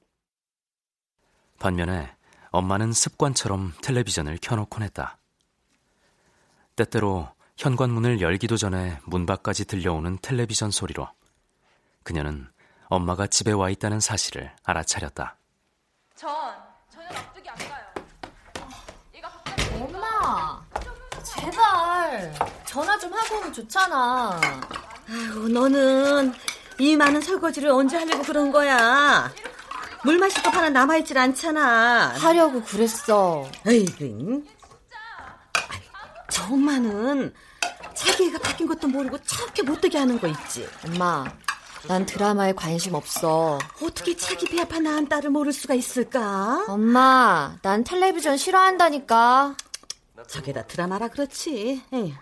반면에 1.60 2.16
엄마는 2.52 2.94
습관처럼 2.94 3.74
텔레비전을 3.82 4.38
켜놓곤 4.42 4.84
했다. 4.84 5.18
때때로 6.76 7.30
현관문을 7.58 8.22
열기도 8.22 8.58
전에 8.58 9.00
문 9.06 9.26
밖까지 9.26 9.66
들려오는 9.66 10.18
텔레비전 10.22 10.72
소리로 10.72 11.08
그녀는 12.04 12.48
엄마가 12.88 13.28
집에 13.28 13.52
와 13.52 13.70
있다는 13.70 14.00
사실을 14.00 14.52
알아차렸다. 14.64 15.38
전 16.16 16.32
전혀 16.92 17.10
납득이 17.10 17.50
안 17.50 17.56
가요. 17.56 18.68
얘가 19.16 19.30
갑자기 19.30 19.76
엄마, 19.82 20.62
제발 21.24 22.34
전화 22.66 22.98
좀 22.98 23.14
하고 23.14 23.38
오면 23.38 23.54
좋잖아. 23.54 24.40
아유, 25.10 25.48
너는 25.50 26.34
이 26.80 26.96
많은 26.96 27.22
설거지를 27.22 27.70
언제 27.70 27.98
하려고 27.98 28.24
그런 28.24 28.52
거야? 28.52 29.32
물 30.04 30.18
마실 30.20 30.44
것 30.44 30.54
하나 30.54 30.70
남아있질 30.70 31.18
않잖아. 31.18 32.10
하려고 32.18 32.62
그랬어. 32.64 33.50
에이그. 33.66 34.44
저 36.34 36.46
엄마는 36.46 37.32
자기 37.94 38.26
애가 38.26 38.40
바뀐 38.40 38.68
것도 38.68 38.88
모르고 38.88 39.20
저렇게 39.20 39.62
못되게 39.62 40.00
하는 40.00 40.20
거 40.20 40.28
있지. 40.28 40.68
엄마, 40.84 41.24
난 41.88 42.08
드라마에 42.08 42.54
관심 42.54 42.96
없어. 42.96 43.60
어떻게 43.84 44.18
자기 44.18 44.48
배 44.48 44.60
아파 44.60 44.80
낳은 44.80 45.08
딸을 45.08 45.30
모를 45.30 45.54
수가 45.54 45.76
있을까? 45.76 46.66
엄마, 46.68 47.56
난 47.62 47.84
텔레비전 47.84 48.38
싫어한다니까. 48.38 49.56
저게 50.28 50.54
다 50.54 50.66
드라마라 50.66 51.10
그렇지. 51.10 51.84
에이. 51.94 52.16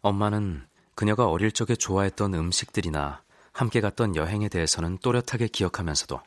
엄마는 0.00 0.66
그녀가 0.96 1.28
어릴 1.28 1.52
적에 1.52 1.76
좋아했던 1.76 2.34
음식들이나 2.34 3.22
함께 3.52 3.80
갔던 3.80 4.16
여행에 4.16 4.48
대해서는 4.48 4.98
또렷하게 4.98 5.46
기억하면서도 5.46 6.20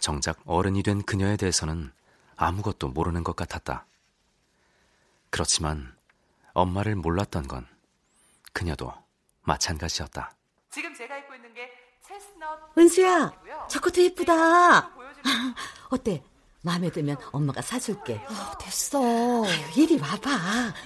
정작 0.00 0.38
어른이 0.46 0.82
된 0.82 1.02
그녀에 1.02 1.36
대해서는 1.36 1.92
아무것도 2.36 2.88
모르는 2.88 3.22
것 3.22 3.36
같았다. 3.36 3.84
그렇지만 5.30 5.94
엄마를 6.52 6.96
몰랐던 6.96 7.48
건 7.48 7.66
그녀도 8.52 8.92
마찬가지였다. 9.42 10.32
지금 10.70 10.94
제가 10.94 11.16
입고 11.18 11.34
있는 11.34 11.54
게 11.54 11.70
체스넛 12.06 12.76
은수야, 12.76 13.32
저 13.68 13.80
것도 13.80 14.02
예쁘다. 14.02 14.90
어때? 15.90 16.22
마음에 16.62 16.90
들면 16.90 17.16
엄마가 17.32 17.62
사줄게. 17.62 18.20
아, 18.28 18.56
됐어. 18.60 18.98
이리 19.76 19.98
와봐. 19.98 20.30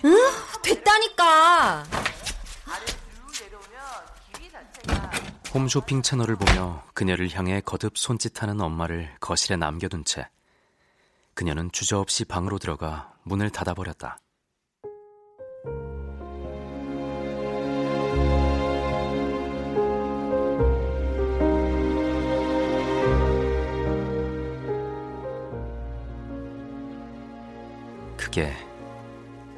응? 0.05 0.17
됐다니까. 0.63 1.85
홈쇼핑 5.55 6.03
채널을 6.03 6.37
보며 6.37 6.83
그녀를 6.95 7.31
향해 7.35 7.61
거듭 7.61 7.99
손짓하는 7.99 8.61
엄마를 8.61 9.15
거실에 9.21 9.57
남겨둔 9.57 10.05
채 10.05 10.29
그녀는 11.35 11.71
주저없이 11.73 12.25
방으로 12.25 12.59
들어가 12.59 13.13
문을 13.25 13.51
닫아버렸다. 13.51 14.19
그게 28.33 28.51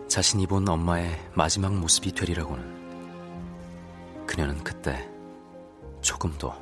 자신이 0.09 0.49
본 0.49 0.69
엄마의 0.69 1.31
마지막 1.33 1.73
모습이 1.73 2.11
되리라고는 2.11 4.27
그녀는 4.27 4.65
그때 4.65 5.09
조금도 6.01 6.53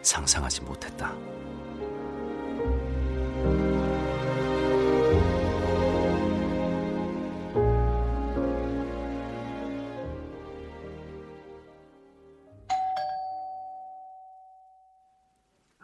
상상하지 0.00 0.62
못했다. 0.62 1.14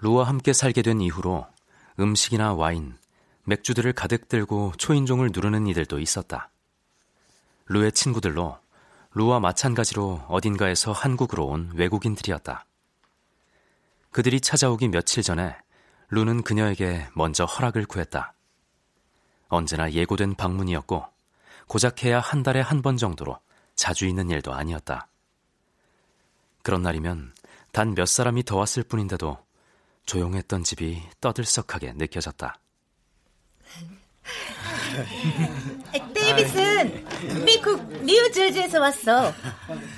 루와 0.01 0.25
함께 0.25 0.55
살게 0.55 0.81
된 0.81 1.03
이후로 1.03 1.47
음식이나 1.99 2.55
와인, 2.55 2.97
맥주들을 3.45 3.93
가득 3.93 4.29
들고 4.29 4.73
초인종을 4.79 5.31
누르는 5.33 5.67
이들도 5.67 5.99
있었다. 5.99 6.51
루의 7.67 7.93
친구들로 7.93 8.59
루와 9.13 9.41
마찬가지로 9.41 10.25
어딘가에서 10.29 10.93
한국으로 10.93 11.47
온 11.47 11.71
외국인들이었다. 11.75 12.65
그들이 14.13 14.41
찾아오기 14.41 14.89
며칠 14.89 15.23
전에 15.23 15.57
루는 16.11 16.43
그녀에게 16.43 17.09
먼저 17.15 17.45
허락을 17.45 17.87
구했다. 17.87 18.35
언제나 19.49 19.91
예고된 19.93 20.35
방문이었고 20.37 21.05
고작 21.67 22.05
해야 22.05 22.21
한 22.21 22.43
달에 22.43 22.61
한 22.61 22.83
번 22.83 22.97
정도로 22.97 23.39
자주 23.75 24.07
있는 24.07 24.29
일도 24.31 24.53
아니었다. 24.53 25.09
그런 26.63 26.83
날이면 26.83 27.33
단 27.73 27.95
몇 27.95 28.07
사람이 28.07 28.45
더 28.45 28.57
왔을 28.57 28.83
뿐인데도 28.83 29.39
조용했던 30.07 30.65
집이 30.65 31.03
떠들썩하게 31.21 31.93
느껴졌다. 31.95 32.59
데이빗은 36.15 37.05
미국 37.45 38.05
뉴저지에서 38.05 38.81
왔어. 38.81 39.33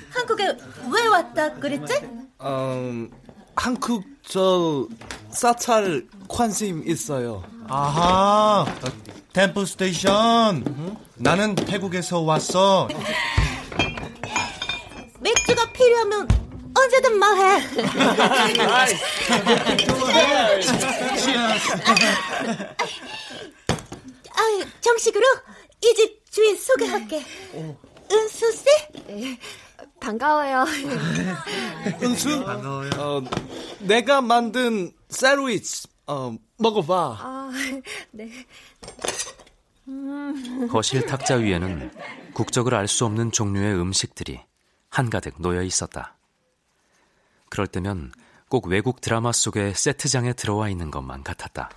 한국에 0.09 0.57
왜 0.91 1.07
왔다 1.07 1.53
그랬지? 1.53 1.93
음, 2.41 3.09
한국 3.55 4.03
저 4.27 4.87
사찰 5.31 6.05
관심 6.27 6.83
있어요. 6.87 7.43
아하, 7.67 8.65
템플스테이. 9.33 10.97
나는 11.15 11.55
태국에서 11.55 12.19
왔어. 12.21 12.87
맥주가 15.19 15.71
필요하면 15.71 16.27
언제든 16.75 17.17
말해. 17.17 17.61
아, 24.43 24.65
정식으로 24.81 25.25
이 25.81 25.93
집 25.95 26.23
주인 26.31 26.57
소개할게. 26.57 27.23
은수 28.11 28.51
씨? 28.51 28.65
네, 29.07 29.39
반가워요. 29.99 30.65
은수? 32.01 32.43
반가워요. 32.43 32.89
어, 32.97 33.21
내가 33.79 34.21
만든 34.21 34.91
샌드위치 35.09 35.87
어, 36.07 36.35
먹어봐. 36.57 37.17
아, 37.19 37.51
네. 38.11 38.29
거실 40.71 41.05
탁자 41.05 41.35
위에는 41.35 41.91
국적을 42.33 42.73
알 42.73 42.87
수 42.87 43.05
없는 43.05 43.31
종류의 43.31 43.75
음식들이 43.75 44.39
한가득 44.89 45.35
놓여 45.41 45.61
있었다. 45.61 46.17
그럴 47.49 47.67
때면 47.67 48.11
꼭 48.49 48.67
외국 48.67 49.01
드라마 49.01 49.31
속의 49.31 49.75
세트장에 49.75 50.33
들어와 50.33 50.69
있는 50.69 50.89
것만 50.89 51.23
같았다. 51.23 51.69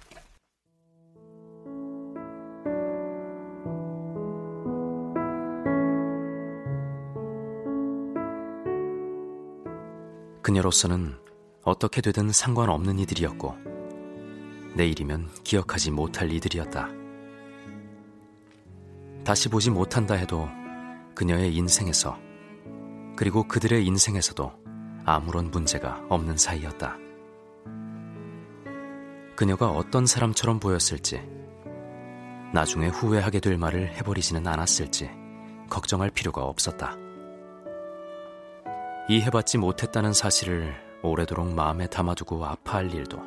그녀로서는 10.46 11.18
어떻게 11.64 12.00
되든 12.00 12.30
상관없는 12.30 13.00
이들이었고, 13.00 13.56
내일이면 14.76 15.28
기억하지 15.42 15.90
못할 15.90 16.30
이들이었다. 16.30 16.88
다시 19.24 19.48
보지 19.48 19.70
못한다 19.70 20.14
해도 20.14 20.48
그녀의 21.16 21.52
인생에서, 21.52 22.16
그리고 23.16 23.42
그들의 23.48 23.85
인생에서도 23.87 24.52
아무런 25.04 25.50
문제가 25.50 26.00
없는 26.09 26.37
사이였다. 26.37 26.96
그녀가 29.35 29.70
어떤 29.70 30.06
사람처럼 30.06 30.61
보였을지, 30.61 31.20
나중에 32.54 32.87
후회하게 32.87 33.40
될 33.40 33.59
말을 33.59 33.96
해버리지는 33.96 34.46
않았을지 34.46 35.11
걱정할 35.68 36.11
필요가 36.11 36.44
없었다. 36.44 37.06
이해받지 39.09 39.59
못했다는 39.59 40.12
사실을 40.12 40.75
오래도록 41.03 41.53
마음에 41.55 41.87
담아두고 41.87 42.45
아파할 42.45 42.92
일도 42.92 43.23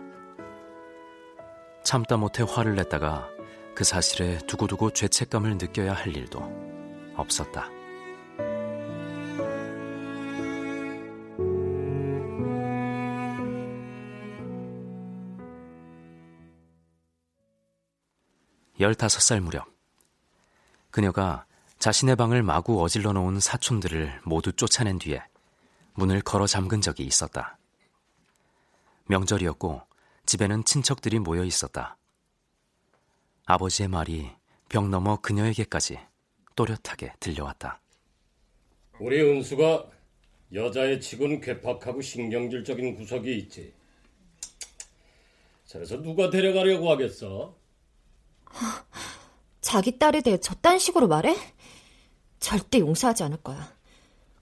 참다 1.83 2.17
못해 2.17 2.43
화를 2.43 2.75
냈다가 2.75 3.29
그 3.75 3.85
사실에 3.85 4.39
두고두고 4.39 4.91
죄책감을 4.91 5.51
느껴야 5.51 5.93
할 5.93 6.13
일도 6.13 6.41
없었다. 7.15 7.69
열다섯 18.81 19.21
살 19.21 19.39
무렵 19.39 19.65
그녀가 20.91 21.45
자신의 21.79 22.17
방을 22.17 22.43
마구 22.43 22.81
어질러 22.81 23.13
놓은 23.13 23.39
사촌들을 23.39 24.21
모두 24.25 24.51
쫓아낸 24.51 24.99
뒤에 24.99 25.21
문을 25.93 26.21
걸어 26.21 26.47
잠근 26.47 26.81
적이 26.81 27.03
있었다. 27.03 27.57
명절이었고 29.05 29.81
집에는 30.25 30.63
친척들이 30.63 31.19
모여 31.19 31.43
있었다. 31.43 31.97
아버지의 33.45 33.89
말이 33.89 34.29
벽 34.69 34.87
너머 34.87 35.17
그녀에게까지 35.17 35.99
또렷하게 36.55 37.13
들려왔다. 37.19 37.81
우리 38.99 39.21
은수가 39.21 39.89
여자의 40.53 41.01
치곤 41.01 41.41
괴팍하고 41.41 42.01
신경질적인 42.01 42.95
구석이 42.95 43.37
있지. 43.39 43.73
그래서 45.71 46.01
누가 46.01 46.29
데려가려고 46.29 46.91
하겠어? 46.91 47.55
자기 49.61 49.97
딸에 49.99 50.21
대해 50.21 50.37
저딴 50.39 50.79
식으로 50.79 51.07
말해? 51.07 51.35
절대 52.39 52.79
용서하지 52.79 53.23
않을 53.23 53.37
거야. 53.37 53.78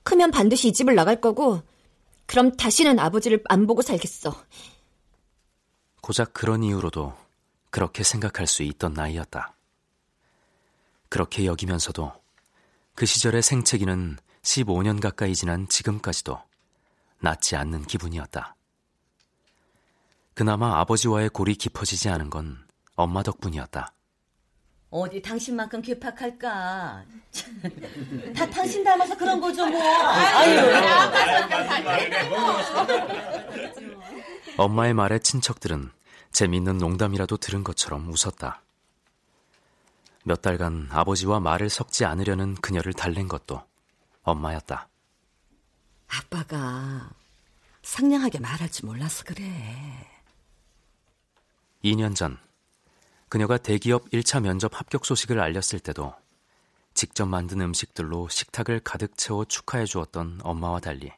크면 0.08 0.32
반드시 0.32 0.70
이 0.70 0.74
집을 0.74 0.96
나갈 0.96 1.20
거고, 1.20 1.62
그럼 2.28 2.56
다시는 2.56 2.98
아버지를 2.98 3.44
안 3.50 3.68
보고 3.68 3.82
살겠어. 3.82 4.34
고작 6.02 6.34
그런 6.34 6.64
이유로도 6.64 7.14
그렇게 7.72 8.04
생각할 8.06 8.48
수 8.48 8.64
있던 8.64 8.94
나이였다. 8.94 9.54
그렇게 11.10 11.46
여기면서도 11.46 12.14
그 12.96 13.06
시절의 13.06 13.42
생채기는 13.42 14.18
15년 14.44 15.02
가까이 15.02 15.36
지난 15.36 15.68
지금까지도 15.68 16.42
낫지 17.20 17.58
않는 17.58 17.84
기분이었다. 17.84 18.56
그나마 20.34 20.80
아버지와의 20.80 21.32
골이 21.32 21.56
깊어지지 21.56 22.08
않은 22.08 22.30
건 22.30 22.66
엄마 22.96 23.24
덕분이었다. 23.24 23.94
어디 24.90 25.22
당신만큼 25.22 25.82
괴팍할까? 25.82 27.04
다 28.36 28.50
당신 28.50 28.84
닮아서 28.84 29.18
그런 29.18 29.40
거죠 29.40 29.66
뭐. 29.66 29.82
아유. 29.82 30.60
엄마의 34.58 34.94
말에 34.94 35.20
친척들은 35.20 35.92
재미있는 36.32 36.78
농담이라도 36.78 37.38
들은 37.38 37.64
것처럼 37.64 38.08
웃었다. 38.10 38.62
몇 40.24 40.42
달간 40.42 40.88
아버지와 40.92 41.40
말을 41.40 41.70
섞지 41.70 42.06
않으려는 42.06 42.56
그녀를 42.56 42.94
달랜 42.94 43.28
것도 43.28 43.62
엄마였다. 44.24 44.90
아빠가 46.08 47.10
상냥하게 47.82 48.40
말할 48.40 48.70
줄 48.70 48.88
몰라서 48.88 49.24
그래. 49.26 49.44
2년 51.84 52.16
전 52.16 52.38
그녀가 53.30 53.58
대기업 53.58 54.10
1차 54.12 54.42
면접 54.42 54.80
합격 54.80 55.06
소식을 55.06 55.40
알렸을 55.40 55.80
때도 55.80 56.14
직접 56.94 57.26
만든 57.26 57.62
음식들로 57.62 58.30
식탁을 58.30 58.80
가득 58.80 59.18
채워 59.18 59.46
축하해 59.46 59.86
주었던 59.86 60.40
엄마와 60.44 60.80
달리 60.80 61.12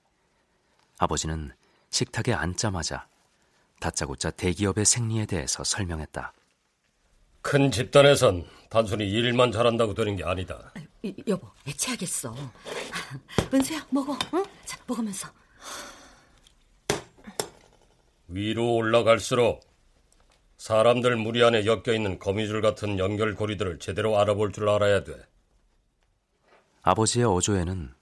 아버지는 0.98 1.54
식탁에 1.92 2.34
앉자마자 2.34 3.08
다짜고짜 3.80 4.32
대기업의 4.32 4.86
생리에 4.86 5.26
대해서 5.26 5.64
설명했다. 5.64 6.34
큰 7.42 7.72
집단에선 7.72 8.46
단순히 8.70 9.10
일만 9.10 9.52
잘한다고 9.52 9.94
되는 9.94 10.18
게 10.18 10.24
아니다. 10.26 10.74
이, 11.02 11.16
여보, 11.28 11.48
애취하겠어. 11.66 12.36
은수야, 13.54 13.88
먹어. 13.90 14.18
응? 14.34 14.44
자, 14.66 14.78
먹으면서. 14.86 15.30
위로 18.28 18.76
올라갈수록 18.76 19.69
사람들 20.60 21.16
무리 21.16 21.42
안에 21.42 21.66
엮여 21.66 21.94
있는 21.96 22.20
거미줄 22.20 22.62
같은 22.62 23.00
연결고리들을 23.00 23.80
제대로 23.80 24.20
알아볼 24.20 24.52
줄 24.52 24.68
알아야 24.68 25.06
돼. 25.06 25.16
아버지의 26.82 27.26
어조에는 27.26 27.94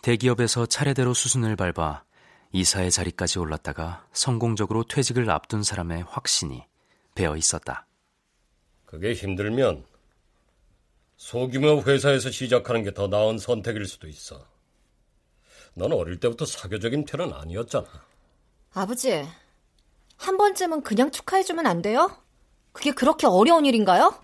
대기업에서 0.00 0.64
차례대로 0.64 1.12
수순을 1.12 1.56
밟아 1.56 2.04
이사의 2.52 2.90
자리까지 2.90 3.38
올랐다가 3.38 4.06
성공적으로 4.14 4.84
퇴직을 4.84 5.28
앞둔 5.30 5.62
사람의 5.62 6.04
확신이 6.08 6.64
배어 7.14 7.36
있었다. 7.36 7.86
그게 8.86 9.12
힘들면 9.12 9.84
소규모 11.18 11.82
회사에서 11.82 12.30
시작하는 12.30 12.82
게 12.82 12.92
더 12.92 13.08
나은 13.08 13.36
선택일 13.36 13.84
수도 13.86 14.08
있어. 14.08 14.46
넌 15.74 15.92
어릴 15.92 16.18
때부터 16.18 16.46
사교적인 16.46 17.04
편은 17.04 17.34
아니었잖아. 17.34 17.86
아버지, 18.72 19.22
한 20.16 20.36
번쯤은 20.36 20.82
그냥 20.82 21.10
축하해주면 21.10 21.66
안 21.66 21.82
돼요? 21.82 22.10
그게 22.72 22.92
그렇게 22.92 23.26
어려운 23.26 23.64
일인가요? 23.66 24.14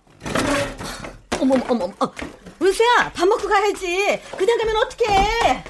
어머, 1.39 1.55
어머, 1.67 1.85
어머. 1.85 2.13
은수야, 2.61 3.11
밥 3.13 3.25
먹고 3.27 3.47
가야지. 3.47 4.21
그냥 4.37 4.57
가면 4.57 4.75
어떡해. 4.77 5.63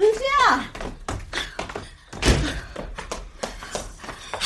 은수야! 0.00 0.72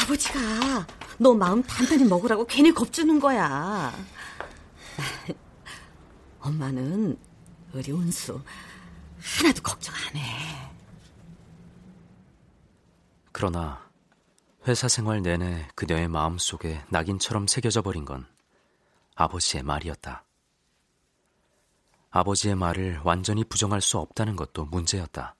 아버지가 0.03 0.87
너 1.19 1.35
마음 1.35 1.63
단단히 1.63 2.05
먹으라고 2.05 2.47
괜히 2.47 2.73
겁주는 2.73 3.21
거야. 3.21 3.93
엄마는 6.41 7.19
우리 7.75 7.93
은수 7.93 8.41
하나도 9.21 9.63
걱정 9.63 9.95
안 9.95 10.17
해. 10.17 10.71
그러나 13.33 13.90
회사 14.67 14.89
생활 14.89 15.23
내내 15.23 15.69
그녀의 15.75 16.09
마음속에 16.09 16.85
낙인처럼 16.91 17.47
새겨져 17.47 17.81
버린 17.83 18.05
건 18.05 18.27
아버지의 19.15 19.63
말이었다. 19.63 20.25
아버지의 22.11 22.57
말을 22.57 23.01
완전히 23.05 23.45
부정할 23.45 23.81
수 23.81 23.99
없다는 23.99 24.37
것도 24.37 24.67
문제였다. 24.67 25.35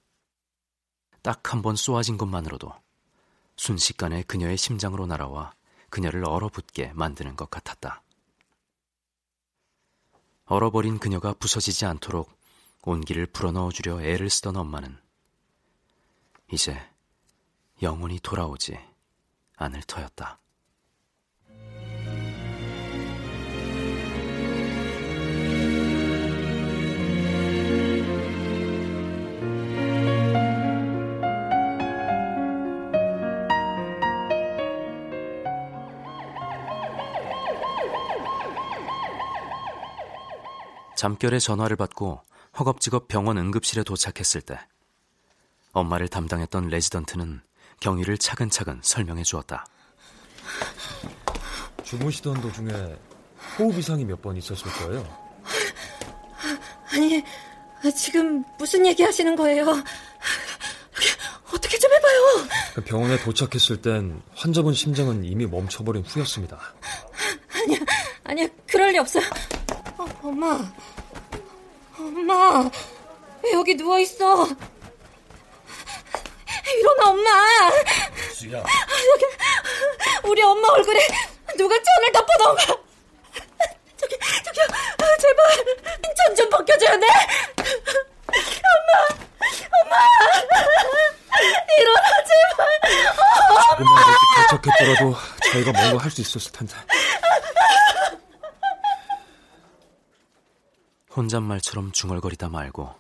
딱 1.23 1.53
한 1.53 1.61
번 1.63 1.77
쏘아진 1.77 2.17
것만으로도 2.17 2.73
순식간에 3.57 4.23
그녀의 4.23 4.57
심장으로 4.57 5.07
날아와 5.07 5.53
그녀를 5.91 6.25
얼어붙게 6.25 6.93
만드는 6.95 7.37
것 7.37 7.51
같았다. 7.51 8.03
얼어버린 10.47 10.99
그녀가 10.99 11.35
부서지지 11.35 11.85
않도록 11.85 12.31
온기를 12.83 13.27
불어넣어 13.27 13.71
주려 13.71 14.01
애를 14.03 14.31
쓰던 14.31 14.57
엄마는 14.57 14.99
이제 16.53 16.81
영원히 17.83 18.19
돌아오지 18.21 18.79
않을 19.61 19.83
터였다. 19.87 20.41
잠결에 40.97 41.39
전화를 41.39 41.77
받고 41.77 42.21
허겁지겁 42.59 43.09
병원 43.09 43.39
응급실에 43.39 43.85
도착했을 43.85 44.43
때 44.43 44.59
엄마를 45.73 46.09
담당했던 46.09 46.69
레지던트는 46.69 47.41
경위를 47.81 48.19
차근차근 48.19 48.81
설명해 48.83 49.23
주었다. 49.25 49.67
주무시던 51.83 52.41
도중에 52.43 52.71
호흡 53.59 53.77
이상이 53.79 54.05
몇 54.05 54.21
번 54.21 54.37
있었을 54.37 54.71
거예요. 54.73 55.19
아니, 56.93 57.23
지금 57.97 58.45
무슨 58.59 58.87
얘기 58.87 59.03
하시는 59.03 59.35
거예요? 59.35 59.65
어떻게 61.55 61.79
좀 61.79 61.91
해봐요. 61.93 62.49
그 62.75 62.85
병원에 62.85 63.17
도착했을 63.19 63.81
땐 63.81 64.23
환자분 64.35 64.75
심장은 64.75 65.25
이미 65.25 65.47
멈춰버린 65.47 66.05
후였습니다. 66.05 66.61
아니야, 67.55 67.79
아니야, 68.25 68.47
그럴 68.69 68.93
리 68.93 68.99
없어요. 68.99 69.25
어, 69.99 70.07
엄마, 70.23 70.71
엄마, 71.99 72.71
왜 73.43 73.53
여기 73.55 73.75
누워 73.77 73.99
있어? 73.99 74.47
일어나 76.79 77.09
엄마. 77.11 77.31
수야. 78.35 78.59
아, 78.61 78.65
우리 80.25 80.43
엄마 80.43 80.69
얼굴에 80.69 81.07
누가 81.57 81.75
천을 81.83 82.13
덮어놓은 82.13 82.57
거야. 82.57 82.77
저기 83.97 84.17
저기 84.45 84.61
아, 84.63 85.17
제발 85.21 85.65
천 86.17 86.35
좀 86.37 86.49
벗겨줘야 86.51 86.99
돼. 86.99 87.07
엄마 88.71 88.91
엄마 89.83 89.97
일어나 91.79 92.09
제발. 92.25 92.61
어, 93.11 93.61
조금만 93.71 94.05
일찍 94.09 94.51
도착했더라도 94.51 95.17
저희가 95.53 95.73
뭔가 95.73 96.05
할 96.05 96.11
수 96.11 96.21
있었을 96.21 96.53
텐데. 96.53 96.75
혼잣말처럼 101.17 101.91
중얼거리다 101.93 102.49
말고 102.49 102.95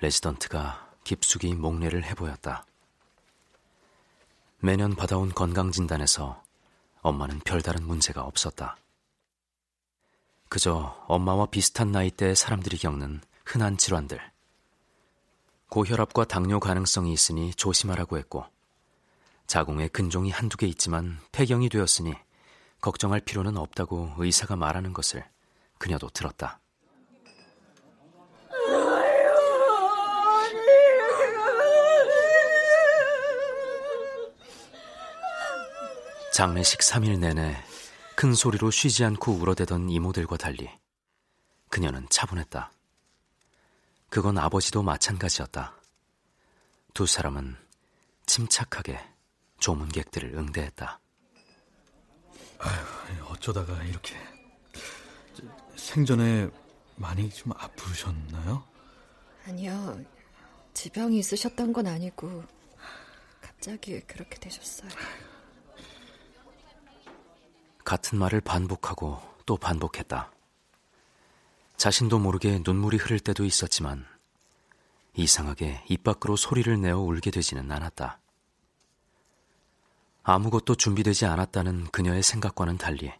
레지던트가 0.00 0.88
깊숙이 1.04 1.54
목례를 1.54 2.04
해보였다. 2.04 2.64
매년 4.62 4.94
받아온 4.94 5.30
건강진단에서 5.30 6.42
엄마는 7.00 7.40
별다른 7.40 7.82
문제가 7.86 8.24
없었다. 8.24 8.76
그저 10.50 11.02
엄마와 11.08 11.46
비슷한 11.46 11.92
나이대의 11.92 12.36
사람들이 12.36 12.76
겪는 12.76 13.22
흔한 13.46 13.78
질환들. 13.78 14.20
고혈압과 15.70 16.26
당뇨 16.26 16.60
가능성이 16.60 17.10
있으니 17.14 17.54
조심하라고 17.54 18.18
했고, 18.18 18.44
자궁에 19.46 19.88
근종이 19.88 20.30
한두 20.30 20.58
개 20.58 20.66
있지만 20.66 21.18
폐경이 21.32 21.70
되었으니 21.70 22.14
걱정할 22.82 23.20
필요는 23.20 23.56
없다고 23.56 24.12
의사가 24.18 24.56
말하는 24.56 24.92
것을 24.92 25.24
그녀도 25.78 26.10
들었다. 26.10 26.60
장례식 36.40 36.80
3일 36.80 37.18
내내 37.18 37.54
큰 38.16 38.32
소리로 38.32 38.70
쉬지 38.70 39.04
않고 39.04 39.32
울어대던 39.32 39.90
이모들과 39.90 40.38
달리 40.38 40.70
그녀는 41.68 42.06
차분했다. 42.08 42.72
그건 44.08 44.38
아버지도 44.38 44.82
마찬가지였다. 44.82 45.74
두 46.94 47.04
사람은 47.06 47.58
침착하게 48.24 48.98
조문객들을 49.58 50.32
응대했다. 50.34 50.98
아휴, 52.60 53.32
어쩌다가 53.32 53.82
이렇게 53.82 54.16
생전에 55.76 56.48
많이 56.96 57.28
좀 57.28 57.52
아프셨나요? 57.52 58.64
아니요. 59.44 60.02
지병이 60.72 61.18
있으셨던 61.18 61.74
건 61.74 61.86
아니고 61.86 62.42
갑자기 63.42 64.00
그렇게 64.00 64.38
되셨어요. 64.38 64.88
같은 67.90 68.20
말을 68.20 68.40
반복하고 68.40 69.20
또 69.46 69.56
반복했다. 69.56 70.30
자신도 71.76 72.20
모르게 72.20 72.60
눈물이 72.64 72.98
흐를 72.98 73.18
때도 73.18 73.44
있었지만 73.44 74.06
이상하게 75.16 75.82
입 75.88 76.04
밖으로 76.04 76.36
소리를 76.36 76.80
내어 76.80 77.00
울게 77.00 77.32
되지는 77.32 77.68
않았다. 77.68 78.20
아무것도 80.22 80.76
준비되지 80.76 81.26
않았다는 81.26 81.86
그녀의 81.90 82.22
생각과는 82.22 82.78
달리 82.78 83.12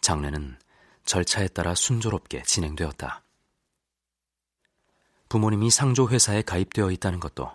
장례는 0.00 0.58
절차에 1.04 1.48
따라 1.48 1.74
순조롭게 1.74 2.44
진행되었다. 2.44 3.24
부모님이 5.28 5.68
상조 5.68 6.08
회사에 6.08 6.40
가입되어 6.40 6.92
있다는 6.92 7.20
것도 7.20 7.50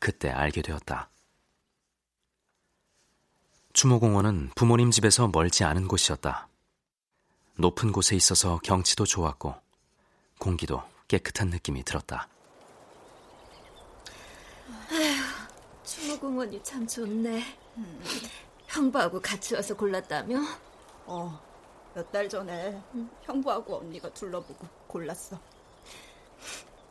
그때 0.00 0.30
알게 0.30 0.62
되었다. 0.62 1.10
추모공원은 3.74 4.50
부모님 4.54 4.90
집에서 4.92 5.26
멀지 5.28 5.64
않은 5.64 5.88
곳이었다. 5.88 6.48
높은 7.56 7.90
곳에 7.92 8.14
있어서 8.14 8.60
경치도 8.62 9.04
좋았고 9.04 9.52
공기도 10.38 10.80
깨끗한 11.08 11.48
느낌이 11.50 11.82
들었다. 11.82 12.28
아휴, 14.90 15.84
추모공원이 15.84 16.62
참 16.62 16.86
좋네. 16.86 17.42
음. 17.78 18.02
형부하고 18.68 19.20
같이 19.20 19.54
와서 19.56 19.76
골랐다며? 19.76 20.38
어, 21.06 21.40
몇 21.94 22.10
달 22.12 22.28
전에 22.28 22.80
음. 22.94 23.10
형부하고 23.22 23.78
언니가 23.78 24.08
둘러보고 24.12 24.66
골랐어. 24.86 25.38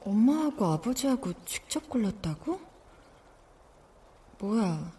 엄마하고 0.02 0.66
아버지하고 0.66 1.32
직접 1.46 1.90
골랐다고? 1.90 2.60
뭐야, 4.40 4.92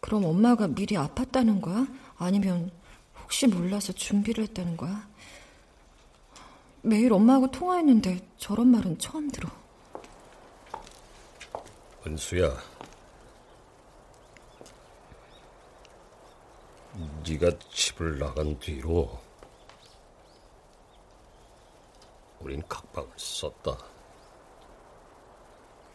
그럼 0.00 0.24
엄마가 0.24 0.68
미리 0.68 0.94
아팠다는 0.96 1.60
거야? 1.60 1.86
아니면 2.16 2.70
혹시 3.22 3.46
몰라서 3.46 3.92
준비를 3.92 4.44
했다는 4.44 4.76
거야? 4.76 5.08
매일 6.82 7.12
엄마하고 7.12 7.50
통화했는데 7.50 8.26
저런 8.38 8.68
말은 8.68 8.98
처음 8.98 9.30
들어. 9.30 9.48
은수야, 12.06 12.56
네가 17.28 17.50
집을 17.70 18.18
나간 18.18 18.58
뒤로 18.58 19.18
우린 22.40 22.62
각방을 22.68 23.10
썼다. 23.16 23.76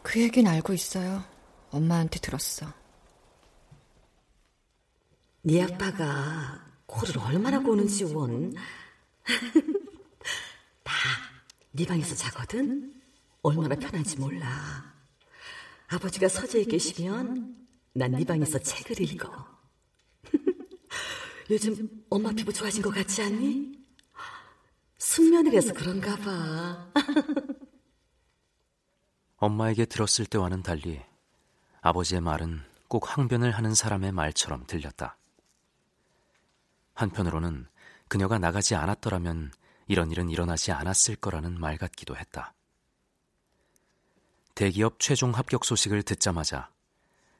그 0.02 0.22
얘긴 0.22 0.46
알고 0.46 0.74
있어요. 0.74 1.24
엄마한테 1.70 2.20
들었어. 2.20 2.66
네 5.44 5.62
아빠가 5.62 6.64
코를 6.86 7.18
얼마나 7.18 7.58
고는지 7.60 8.04
원. 8.04 8.52
다 10.82 10.94
네 11.76 11.84
방에서 11.86 12.14
자거든. 12.14 12.94
얼마나 13.42 13.74
편한지 13.74 14.16
몰라. 14.18 14.94
아버지가 15.88 16.28
서재에 16.28 16.64
계시면 16.64 17.66
난 17.94 18.12
네 18.12 18.24
방에서 18.24 18.58
책을 18.60 19.00
읽어. 19.00 19.28
요즘 21.50 22.04
엄마 22.10 22.30
피부 22.32 22.52
좋아진 22.52 22.80
것 22.80 22.90
같지 22.94 23.22
않니? 23.22 23.72
숙면을 24.98 25.52
해서 25.52 25.72
그런가 25.74 26.14
봐. 26.16 26.92
엄마에게 29.36 29.84
들었을 29.84 30.26
때와는 30.26 30.62
달리 30.62 31.02
아버지의 31.82 32.20
말은 32.20 32.62
꼭 32.88 33.16
항변을 33.18 33.50
하는 33.50 33.74
사람의 33.74 34.12
말처럼 34.12 34.64
들렸다. 34.66 35.16
한편으로는 36.94 37.66
그녀가 38.08 38.38
나가지 38.38 38.74
않았더라면 38.74 39.52
이런 39.86 40.10
일은 40.10 40.30
일어나지 40.30 40.72
않았을 40.72 41.16
거라는 41.16 41.58
말 41.60 41.76
같기도 41.76 42.16
했다. 42.16 42.54
대기업 44.54 45.00
최종 45.00 45.32
합격 45.32 45.64
소식을 45.64 46.02
듣자마자 46.04 46.70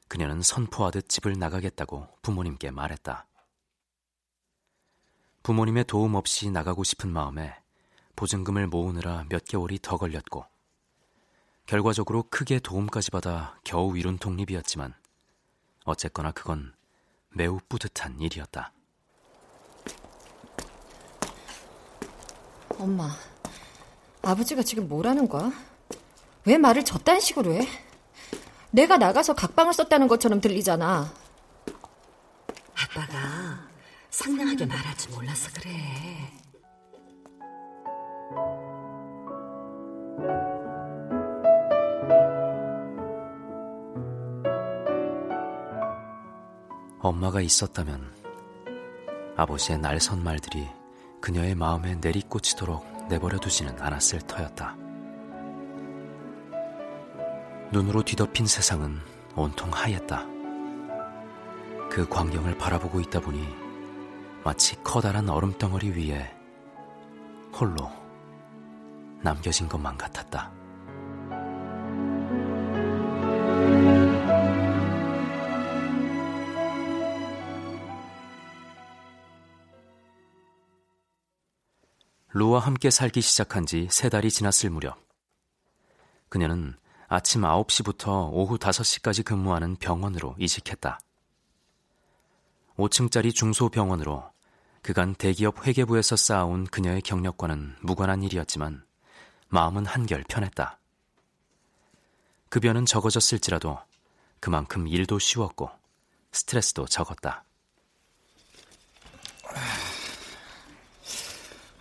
그녀는 0.09 0.43
선포하듯 0.43 1.09
집을 1.09 1.38
나가겠다고 1.38 2.09
부모님께 2.23 2.71
말했다. 2.71 3.27
부모님의 5.43 5.85
도움 5.85 6.14
없이 6.14 6.51
나가고 6.51 6.85
싶은 6.85 7.11
마음에 7.12 7.57
보증금을 8.17 8.67
모으느라 8.67 9.25
몇 9.29 9.45
개월이 9.45 9.79
더 9.83 9.97
걸렸고, 9.97 10.47
결과적으로 11.67 12.25
크게 12.31 12.61
도움까지 12.61 13.11
받아 13.11 13.59
겨우 13.64 13.97
이룬 13.97 14.19
독립이었지만, 14.19 14.95
어쨌거나 15.85 16.33
그건 16.33 16.75
매우 17.31 17.59
뿌듯한 17.69 18.21
일이었다. 18.21 18.73
엄마, 22.79 23.11
아버지가 24.23 24.63
지금 24.63 24.89
뭐라는 24.89 25.29
거야? 25.29 25.53
왜 26.45 26.59
말을 26.59 26.85
저딴 26.85 27.21
식으로 27.21 27.55
해? 27.55 27.67
내가 28.71 28.97
나가서 28.97 29.35
각방을 29.35 29.73
썼다는 29.73 30.09
것처럼 30.09 30.41
들리잖아. 30.41 31.13
아빠가 32.75 33.69
상냥하게 34.11 34.67
말할 34.67 34.97
줄 34.97 35.13
몰라서 35.13 35.51
그래. 35.55 35.71
엄마가 47.01 47.41
있었다면 47.43 48.13
아버지의 49.37 49.79
날선 49.79 50.25
말들이 50.25 50.67
그녀의 51.25 51.55
마음에 51.55 51.95
내리꽂히도록 52.03 53.09
내버려 53.09 53.39
두지는 53.39 53.81
않았을 53.81 54.21
터였다. 54.27 54.77
눈으로 57.73 58.03
뒤덮인 58.03 58.47
세상은 58.47 58.99
온통 59.35 59.71
하였다. 59.73 60.27
그 61.89 62.07
광경을 62.11 62.59
바라보고 62.59 63.01
있다 63.01 63.21
보니 63.21 63.43
마치 64.45 64.77
커다란 64.83 65.31
얼음덩어리 65.31 65.93
위에 65.93 66.31
홀로 67.55 67.91
남겨진 69.23 69.67
것만 69.67 69.97
같았다. 69.97 70.53
루와 82.37 82.59
함께 82.59 82.90
살기 82.90 83.20
시작한 83.20 83.64
지 83.64 83.87
세 83.92 84.09
달이 84.09 84.29
지났을 84.29 84.68
무렵, 84.68 84.99
그녀는 86.29 86.75
아침 87.07 87.42
9시부터 87.42 88.31
오후 88.33 88.59
5시까지 88.59 89.25
근무하는 89.25 89.77
병원으로 89.77 90.35
이직했다. 90.40 90.99
5층짜리 92.77 93.33
중소병원으로 93.33 94.33
그간 94.83 95.14
대기업 95.14 95.64
회계부에서 95.64 96.16
쌓아온 96.16 96.64
그녀의 96.64 97.03
경력과는 97.03 97.77
무관한 97.83 98.25
일이었지만 98.25 98.85
마음은 99.47 99.87
한결 99.87 100.25
편했다. 100.25 100.81
급여는 102.49 102.85
적어졌을지라도 102.85 103.79
그만큼 104.40 104.88
일도 104.88 105.20
쉬웠고 105.20 105.70
스트레스도 106.33 106.87
적었다. 106.87 107.44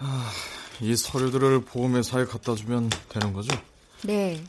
아, 0.06 0.32
이 0.82 0.96
서류들을 0.98 1.62
보험회사에 1.62 2.26
갖다 2.26 2.56
주면 2.56 2.90
되는 3.08 3.32
거죠? 3.32 3.56
네. 4.04 4.44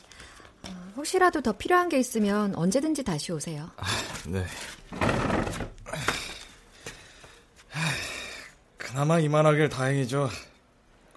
어, 0.67 0.93
혹시라도 0.97 1.41
더 1.41 1.53
필요한 1.53 1.87
게 1.87 1.97
있으면 1.97 2.53
언제든지 2.55 3.03
다시 3.03 3.31
오세요. 3.31 3.71
아, 3.77 3.85
네. 4.27 4.45
그나마 8.77 9.19
이만하길 9.19 9.69
다행이죠. 9.69 10.29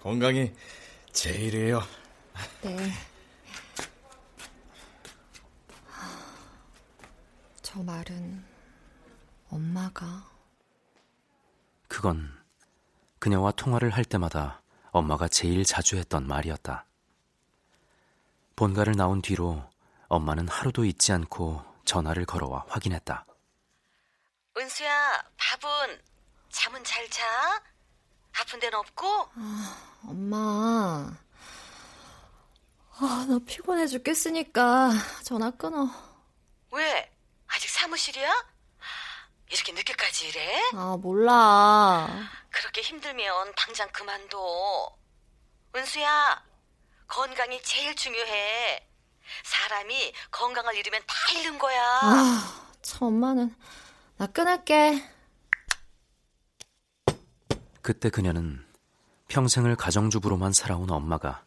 건강이 0.01 0.53
제일이에요. 1.11 1.81
네. 2.61 2.91
저 7.61 7.83
말은 7.83 8.43
엄마가 9.49 10.25
그건 11.87 12.38
그녀와 13.19 13.51
통화를 13.51 13.89
할 13.91 14.05
때마다 14.05 14.61
엄마가 14.91 15.27
제일 15.27 15.65
자주 15.65 15.97
했던 15.97 16.27
말이었다. 16.27 16.85
본가를 18.55 18.95
나온 18.95 19.21
뒤로 19.21 19.63
엄마는 20.07 20.47
하루도 20.47 20.85
잊지 20.85 21.11
않고 21.11 21.63
전화를 21.85 22.25
걸어와 22.25 22.65
확인했다. 22.67 23.25
은수야, 24.57 25.23
밥은 25.37 26.01
잠은 26.49 26.83
잘 26.83 27.07
자? 27.09 27.23
아픈 28.39 28.59
데는 28.59 28.77
없고? 28.79 29.07
아, 29.35 29.99
엄마. 30.07 31.11
아, 33.01 33.25
나 33.29 33.39
피곤해 33.45 33.87
죽겠으니까 33.87 34.91
전화 35.23 35.51
끊어. 35.51 35.89
왜? 36.71 37.11
아직 37.47 37.69
사무실이야? 37.69 38.45
이렇게 39.51 39.71
늦게까지 39.71 40.27
일해? 40.27 40.61
아, 40.73 40.97
몰라. 40.99 42.07
그렇게 42.49 42.81
힘들면 42.81 43.53
당장 43.55 43.89
그만둬. 43.91 44.97
은수야, 45.75 46.43
건강이 47.07 47.61
제일 47.63 47.95
중요해. 47.95 48.87
사람이 49.43 50.13
건강을 50.31 50.75
잃으면 50.75 51.01
다 51.05 51.15
잃는 51.33 51.59
거야. 51.59 51.99
아, 52.01 52.67
참, 52.81 53.07
엄마는. 53.07 53.55
나 54.17 54.27
끊을게. 54.27 55.03
그때 57.81 58.09
그녀는 58.09 58.65
평생을 59.29 59.75
가정주부로만 59.75 60.53
살아온 60.53 60.89
엄마가 60.91 61.45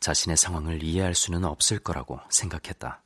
자신의 0.00 0.36
상황을 0.36 0.82
이해할 0.82 1.14
수는 1.14 1.44
없을 1.44 1.78
거라고 1.78 2.20
생각했다. 2.30 3.02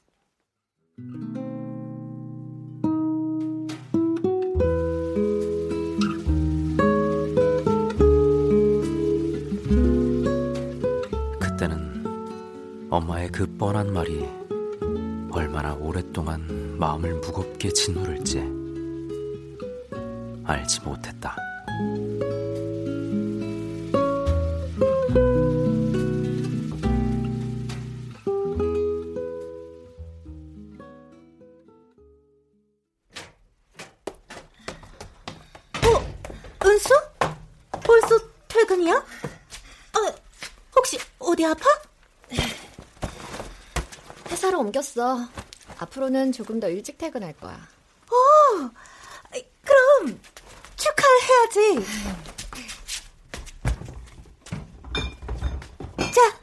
엄마의 12.91 13.29
그 13.29 13.47
뻔한 13.59 13.93
말이 13.93 14.27
얼마나 15.31 15.75
오랫동안 15.75 16.77
마음을 16.79 17.15
무겁게 17.17 17.71
짓누를지 17.71 18.39
알지 20.45 20.81
못했다. 20.83 21.37
옮겼어. 44.69 45.29
앞으로는 45.79 46.33
조금 46.33 46.61
더 46.61 46.69
일찍 46.69 46.99
퇴근할 46.99 47.33
거야. 47.35 47.59
오, 48.11 48.71
그럼 49.63 50.21
축하를 50.77 51.21
해야지. 51.23 51.87
자, 56.15 56.41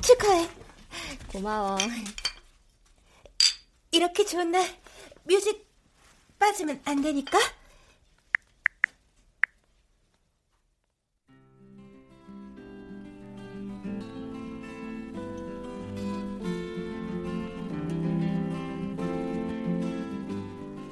축하해. 0.00 0.48
고마워. 1.32 1.78
이렇게 3.90 4.24
좋은 4.24 4.50
날 4.50 4.64
뮤직 5.24 5.66
빠지면 6.38 6.80
안 6.84 7.02
되니까. 7.02 7.38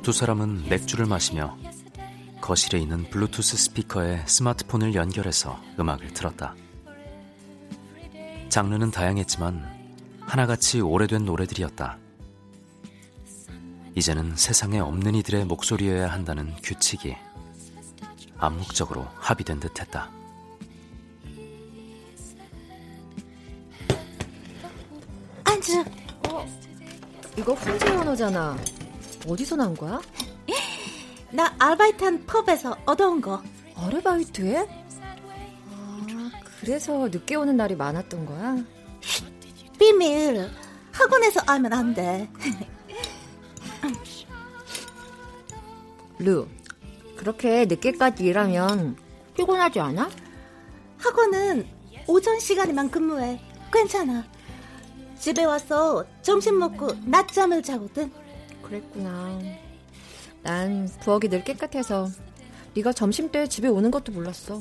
두 0.06 0.12
사람은 0.12 0.68
맥주를 0.68 1.04
마시며 1.04 1.58
거실에 2.40 2.78
있는 2.78 3.10
블루투스 3.10 3.56
스피커에 3.56 4.22
스마트폰을 4.24 4.94
연결해서 4.94 5.60
음악을 5.80 6.14
들었다. 6.14 6.54
장르는 8.48 8.92
다양했지만 8.92 9.66
하나같이 10.20 10.80
오래된 10.80 11.24
노래들이었다. 11.24 11.98
이제는 13.96 14.36
세상에 14.36 14.78
없는 14.78 15.16
이들의 15.16 15.44
목소리여야 15.46 16.12
한다는 16.12 16.54
규칙이 16.62 17.16
암묵적으로 18.38 19.08
합의된 19.16 19.58
듯 19.58 19.80
했다. 19.80 20.08
앉아. 25.42 25.80
어, 26.28 26.46
이거 27.36 27.54
훈제 27.54 27.88
연어잖아. 27.88 28.56
어디서 29.26 29.56
난 29.56 29.74
거야? 29.74 30.00
나 31.32 31.54
아르바이트한 31.58 32.26
펍에서 32.26 32.76
얻어온 32.86 33.20
거. 33.20 33.42
아르바이트에? 33.74 34.58
아, 35.72 36.30
그래서 36.60 37.08
늦게 37.08 37.34
오는 37.34 37.56
날이 37.56 37.74
많았던 37.74 38.26
거야? 38.26 38.56
비밀. 39.78 40.48
학원에서 40.92 41.40
알면 41.46 41.72
안 41.72 41.94
돼. 41.94 42.30
루, 46.18 46.46
그렇게 47.16 47.66
늦게까지 47.66 48.24
일하면 48.24 48.96
피곤하지 49.34 49.80
않아? 49.80 50.08
학원은 50.98 51.68
오전 52.06 52.38
시간에만 52.40 52.90
근무해. 52.90 53.40
괜찮아. 53.72 54.24
집에 55.18 55.44
와서 55.44 56.04
점심 56.22 56.58
먹고 56.58 56.88
낮잠을 57.04 57.62
자거든. 57.62 58.10
그랬구나. 58.66 59.38
난 60.42 60.88
부엌이 61.00 61.28
늘 61.28 61.44
깨끗해서 61.44 62.08
네가 62.74 62.92
점심 62.92 63.30
때 63.30 63.46
집에 63.46 63.68
오는 63.68 63.90
것도 63.90 64.12
몰랐어. 64.12 64.60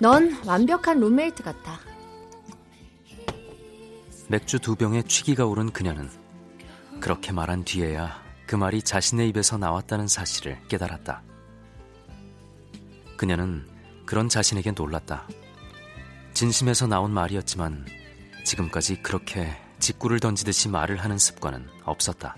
넌 0.00 0.40
완벽한 0.44 1.00
룸메이트 1.00 1.42
같아. 1.42 1.80
맥주 4.28 4.58
두 4.58 4.76
병에 4.76 5.02
취기가 5.02 5.46
오른 5.46 5.72
그녀는 5.72 6.08
그렇게 7.00 7.32
말한 7.32 7.64
뒤에야 7.64 8.22
그 8.46 8.54
말이 8.54 8.82
자신의 8.82 9.28
입에서 9.30 9.56
나왔다는 9.56 10.06
사실을 10.06 10.58
깨달았다. 10.68 11.22
그녀는 13.16 13.66
그런 14.06 14.28
자신에게 14.28 14.72
놀랐다. 14.72 15.26
진심에서 16.34 16.86
나온 16.86 17.10
말이었지만 17.10 17.86
지금까지 18.44 19.02
그렇게 19.02 19.56
직구를 19.78 20.20
던지듯이 20.20 20.68
말을 20.68 20.96
하는 20.98 21.18
습관은 21.18 21.68
없었다. 21.84 22.36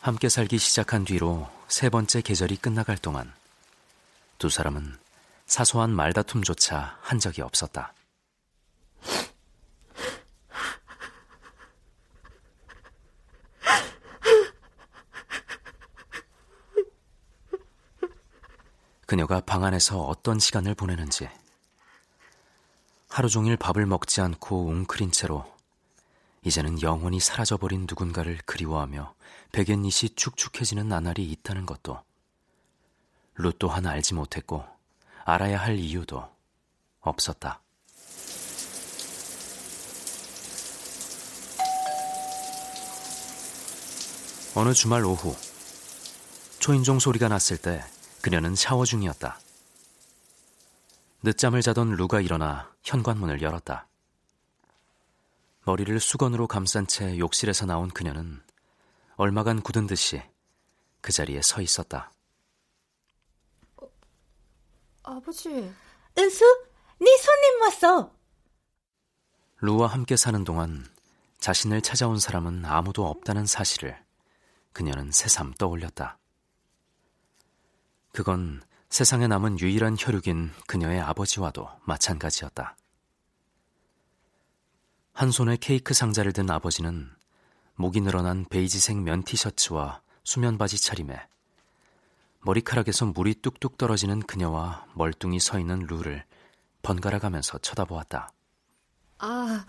함께 0.00 0.28
살기 0.28 0.58
시작한 0.58 1.06
뒤로 1.06 1.48
세 1.66 1.88
번째 1.88 2.20
계절이 2.20 2.58
끝나갈 2.58 2.98
동안 2.98 3.32
두 4.36 4.50
사람은 4.50 4.98
사소한 5.46 5.90
말다툼조차 5.92 6.98
한 7.00 7.18
적이 7.18 7.40
없었다. 7.40 7.94
그녀가 19.14 19.38
방 19.38 19.62
안에서 19.62 20.00
어떤 20.00 20.40
시간을 20.40 20.74
보내는지. 20.74 21.28
하루 23.08 23.28
종일 23.28 23.56
밥을 23.56 23.86
먹지 23.86 24.20
않고 24.20 24.66
웅크린 24.66 25.12
채로 25.12 25.44
이제는 26.42 26.82
영원히 26.82 27.20
사라져버린 27.20 27.86
누군가를 27.88 28.38
그리워하며 28.44 29.14
백엔닛이 29.52 30.16
축축해지는 30.16 30.88
나날이 30.88 31.30
있다는 31.30 31.64
것도 31.64 32.02
루 33.34 33.52
또한 33.56 33.86
알지 33.86 34.14
못했고 34.14 34.64
알아야 35.24 35.60
할 35.60 35.78
이유도 35.78 36.28
없었다. 37.00 37.60
어느 44.56 44.72
주말 44.72 45.04
오후 45.04 45.36
초인종 46.58 46.98
소리가 46.98 47.28
났을 47.28 47.56
때 47.58 47.84
그녀는 48.24 48.54
샤워 48.54 48.86
중이었다. 48.86 49.38
늦잠을 51.24 51.60
자던 51.60 51.90
루가 51.90 52.22
일어나 52.22 52.74
현관문을 52.82 53.42
열었다. 53.42 53.86
머리를 55.66 56.00
수건으로 56.00 56.46
감싼 56.46 56.86
채 56.86 57.18
욕실에서 57.18 57.66
나온 57.66 57.90
그녀는 57.90 58.42
얼마간 59.16 59.60
굳은 59.60 59.86
듯이 59.86 60.22
그 61.02 61.12
자리에 61.12 61.42
서 61.42 61.60
있었다. 61.60 62.12
어, 63.76 63.90
아버지. 65.02 65.50
은수, 66.16 66.44
네 67.00 67.18
손님 67.18 67.60
왔어. 67.60 68.10
루와 69.60 69.88
함께 69.88 70.16
사는 70.16 70.42
동안 70.44 70.90
자신을 71.40 71.82
찾아온 71.82 72.18
사람은 72.18 72.64
아무도 72.64 73.06
없다는 73.06 73.44
사실을 73.44 74.02
그녀는 74.72 75.12
새삼 75.12 75.52
떠올렸다. 75.58 76.18
그건 78.14 78.62
세상에 78.90 79.26
남은 79.26 79.58
유일한 79.58 79.96
혈육인 79.98 80.52
그녀의 80.68 81.00
아버지와도 81.00 81.68
마찬가지였다. 81.82 82.76
한 85.12 85.30
손에 85.32 85.56
케이크 85.60 85.94
상자를 85.94 86.32
든 86.32 86.48
아버지는 86.48 87.10
목이 87.74 88.00
늘어난 88.02 88.44
베이지색 88.44 88.98
면 88.98 89.24
티셔츠와 89.24 90.00
수면 90.22 90.58
바지 90.58 90.80
차림에 90.80 91.20
머리카락에서 92.42 93.06
물이 93.06 93.42
뚝뚝 93.42 93.78
떨어지는 93.78 94.20
그녀와 94.20 94.86
멀뚱히 94.94 95.40
서 95.40 95.58
있는 95.58 95.80
루를 95.80 96.24
번갈아 96.82 97.18
가면서 97.18 97.58
쳐다보았다. 97.58 98.30
아, 99.18 99.66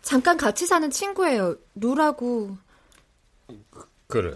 잠깐 0.00 0.38
같이 0.38 0.66
사는 0.66 0.88
친구예요. 0.90 1.56
루라고. 1.74 2.56
그래. 4.06 4.34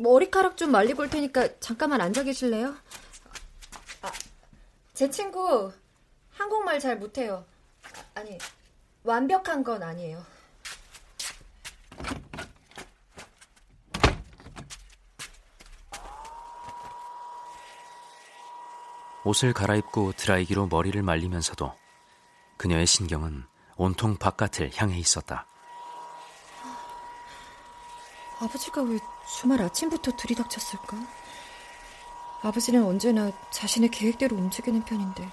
머리카락 0.00 0.56
좀 0.56 0.70
말리고 0.70 1.02
올 1.02 1.10
테니까 1.10 1.60
잠깐만 1.60 2.00
앉아 2.00 2.22
계실래요? 2.22 2.74
아, 4.00 4.10
제 4.94 5.10
친구 5.10 5.70
한국말 6.32 6.80
잘 6.80 6.96
못해요. 6.96 7.44
아니, 8.14 8.38
완벽한 9.04 9.62
건 9.62 9.82
아니에요. 9.82 10.24
옷을 19.24 19.52
갈아입고 19.52 20.14
드라이기로 20.16 20.68
머리를 20.68 21.00
말리면서도 21.02 21.74
그녀의 22.56 22.86
신경은 22.86 23.44
온통 23.76 24.16
바깥을 24.16 24.70
향해 24.74 24.98
있었다. 24.98 25.49
아버지가 28.40 28.82
왜 28.82 28.98
주말 29.26 29.60
아침부터 29.62 30.12
들이닥쳤을까? 30.16 30.96
아버지는 32.42 32.84
언제나 32.84 33.30
자신의 33.50 33.90
계획대로 33.90 34.34
움직이는 34.34 34.82
편인데 34.82 35.28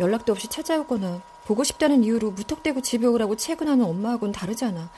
연락도 0.00 0.32
없이 0.32 0.48
찾아오거나 0.48 1.20
보고 1.44 1.64
싶다는 1.64 2.02
이유로 2.02 2.30
무턱대고 2.30 2.80
집에 2.80 3.06
오라고 3.06 3.36
채근하는 3.36 3.84
엄마하고는 3.84 4.32
다르잖아. 4.32 4.90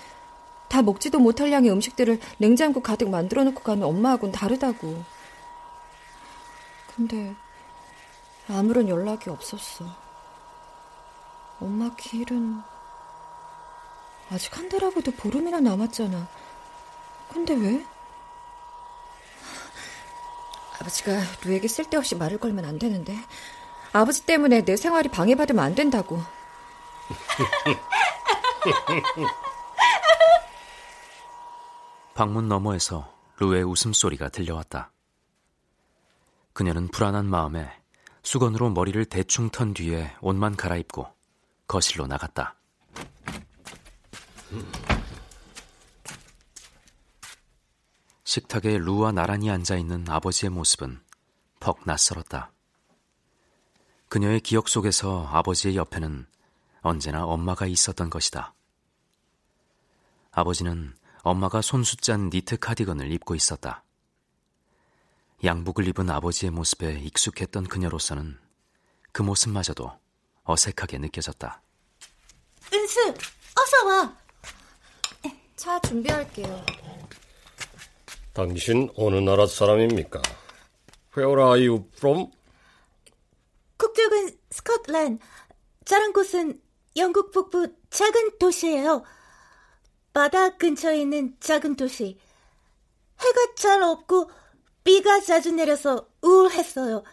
다 0.69 0.83
먹지도 0.83 1.19
못할 1.19 1.51
양의 1.51 1.71
음식들을 1.73 2.21
냉장고 2.39 2.81
가득 2.81 3.09
만들어 3.09 3.43
놓고 3.45 3.63
가는 3.63 3.83
엄마하고는 3.83 4.33
다르다고. 4.33 5.03
근데 6.95 7.35
아무런 8.49 8.89
연락이 8.89 9.31
없었어. 9.31 9.85
엄마 11.61 11.95
길은 11.97 12.63
아직 14.31 14.57
한 14.57 14.69
달하고도 14.69 15.13
보름이나 15.13 15.61
남았잖아. 15.61 16.29
근데 17.33 17.55
왜? 17.55 17.85
아버지가 20.81 21.21
루에게 21.45 21.69
쓸데없이 21.69 22.15
말을 22.15 22.39
걸면 22.39 22.65
안 22.65 22.79
되는데. 22.79 23.15
아버지 23.93 24.25
때문에 24.25 24.65
내 24.65 24.77
생활이 24.77 25.11
방해받으면 25.11 25.65
안 25.65 25.75
된다고. 25.75 26.23
방문 32.15 32.47
너머에서 32.49 33.13
루의 33.39 33.65
웃음소리가 33.65 34.29
들려왔다. 34.29 34.93
그녀는 36.53 36.87
불안한 36.89 37.27
마음에 37.27 37.73
수건으로 38.23 38.71
머리를 38.71 39.05
대충 39.07 39.51
턴 39.51 39.75
뒤에 39.75 40.15
옷만 40.21 40.55
갈아입고 40.57 41.09
거실로 41.67 42.07
나갔다. 42.07 42.55
식탁에 48.25 48.79
루와 48.79 49.13
나란히 49.13 49.51
앉아 49.51 49.77
있는 49.77 50.09
아버지의 50.09 50.51
모습은 50.51 51.01
퍽 51.59 51.81
낯설었다. 51.85 52.53
그녀의 54.09 54.41
기억 54.41 54.69
속에서 54.69 55.27
아버지의 55.29 55.77
옆에는 55.77 56.27
언제나 56.83 57.25
엄마가 57.25 57.67
있었던 57.67 58.09
것이다. 58.11 58.55
아버지는 60.33 60.95
엄마가 61.23 61.61
손수 61.61 61.97
짠 61.97 62.31
니트 62.31 62.59
카디건을 62.59 63.11
입고 63.13 63.35
있었다. 63.35 63.85
양복을 65.43 65.89
입은 65.89 66.09
아버지의 66.11 66.51
모습에 66.51 67.01
익숙했던 67.01 67.65
그녀로서는 67.65 68.39
그 69.13 69.23
모습마저도 69.23 69.93
어색하게 70.45 70.99
느껴졌다. 70.99 71.63
은수, 72.73 73.15
어서 73.57 73.87
와. 73.87 74.20
차 75.61 75.79
준비할게요. 75.81 76.65
당신 78.33 78.89
어느 78.97 79.17
나라 79.17 79.47
사람입니까? 79.47 80.23
Where 81.15 81.39
are 81.39 81.69
you 81.69 81.85
from? 81.99 82.31
국적은 83.77 84.39
스코틀랜드. 84.51 85.23
자란 85.85 86.15
곳은 86.15 86.63
영국 86.97 87.31
북부 87.31 87.69
작은 87.91 88.39
도시예요. 88.39 89.05
바다 90.15 90.57
근처에 90.57 91.03
있는 91.03 91.37
작은 91.41 91.77
도시. 91.77 92.19
해가 93.19 93.55
잘 93.55 93.83
없고 93.83 94.31
비가 94.83 95.21
자주 95.21 95.53
내려서 95.53 96.09
우울했어요. 96.23 97.05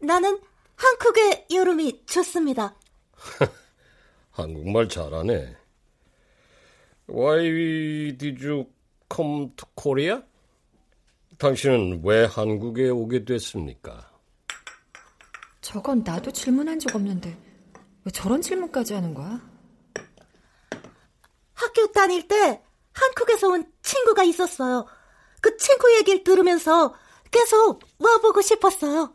나는 0.00 0.40
한국의 0.74 1.46
여름이 1.52 2.02
좋습니다. 2.06 2.74
한국말 4.32 4.88
잘하네. 4.88 5.65
Why 7.08 8.16
did 8.16 8.44
you 8.44 8.66
come 9.12 9.50
to 9.56 9.68
Korea? 9.74 10.22
당신은 11.38 12.02
왜 12.04 12.24
한국에 12.24 12.88
오게 12.88 13.24
됐습니까? 13.24 14.10
저건 15.60 16.02
나도 16.04 16.30
질문한 16.30 16.78
적 16.78 16.94
없는데 16.94 17.36
왜 18.04 18.10
저런 18.12 18.40
질문까지 18.40 18.94
하는 18.94 19.14
거야? 19.14 19.40
학교 21.54 21.90
다닐 21.92 22.28
때 22.28 22.62
한국에서 22.92 23.48
온 23.48 23.64
친구가 23.82 24.22
있었어요. 24.22 24.86
그 25.40 25.56
친구 25.56 25.92
얘기를 25.96 26.22
들으면서 26.22 26.94
계속 27.30 27.82
와보고 27.98 28.42
싶었어요. 28.42 29.12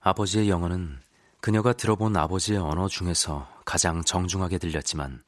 아버지의 0.00 0.48
영어는 0.48 1.00
그녀가 1.40 1.72
들어본 1.72 2.16
아버지의 2.16 2.58
언어 2.58 2.88
중에서 2.88 3.48
가장 3.64 4.02
정중하게 4.02 4.58
들렸지만 4.58 5.23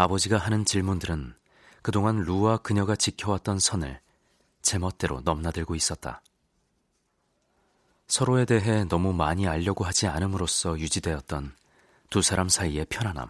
아버지가 0.00 0.38
하는 0.38 0.64
질문들은 0.64 1.34
그동안 1.82 2.18
루와 2.18 2.58
그녀가 2.58 2.94
지켜왔던 2.94 3.58
선을 3.58 4.00
제멋대로 4.62 5.22
넘나들고 5.22 5.74
있었다. 5.74 6.22
서로에 8.06 8.44
대해 8.44 8.84
너무 8.84 9.12
많이 9.12 9.48
알려고 9.48 9.84
하지 9.84 10.06
않음으로써 10.06 10.78
유지되었던 10.78 11.52
두 12.10 12.22
사람 12.22 12.48
사이의 12.48 12.86
편안함. 12.88 13.28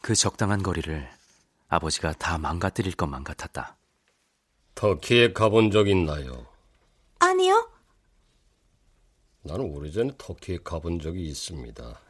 그 0.00 0.14
적당한 0.14 0.62
거리를 0.62 1.06
아버지가 1.68 2.14
다 2.14 2.38
망가뜨릴 2.38 2.96
것만 2.96 3.24
같았다. 3.24 3.76
터키에 4.74 5.34
가본 5.34 5.70
적 5.70 5.86
있나요? 5.86 6.46
아니요. 7.18 7.70
나는 9.42 9.66
오래전에 9.66 10.12
터키에 10.16 10.60
가본 10.64 11.00
적이 11.00 11.26
있습니다. 11.26 12.00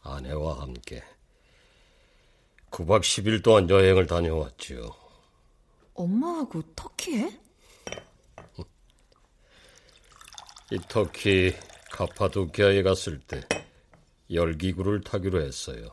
아내와 0.00 0.62
함께. 0.62 1.02
9박 2.74 3.02
10일 3.02 3.40
동안 3.44 3.70
여행을 3.70 4.08
다녀왔지요. 4.08 4.90
엄마하고 5.94 6.60
터키에? 6.74 7.38
이 10.72 10.78
터키 10.88 11.54
카파도키아에 11.92 12.82
갔을 12.82 13.20
때 13.20 13.42
열기구를 14.28 15.02
타기로 15.02 15.40
했어요. 15.40 15.86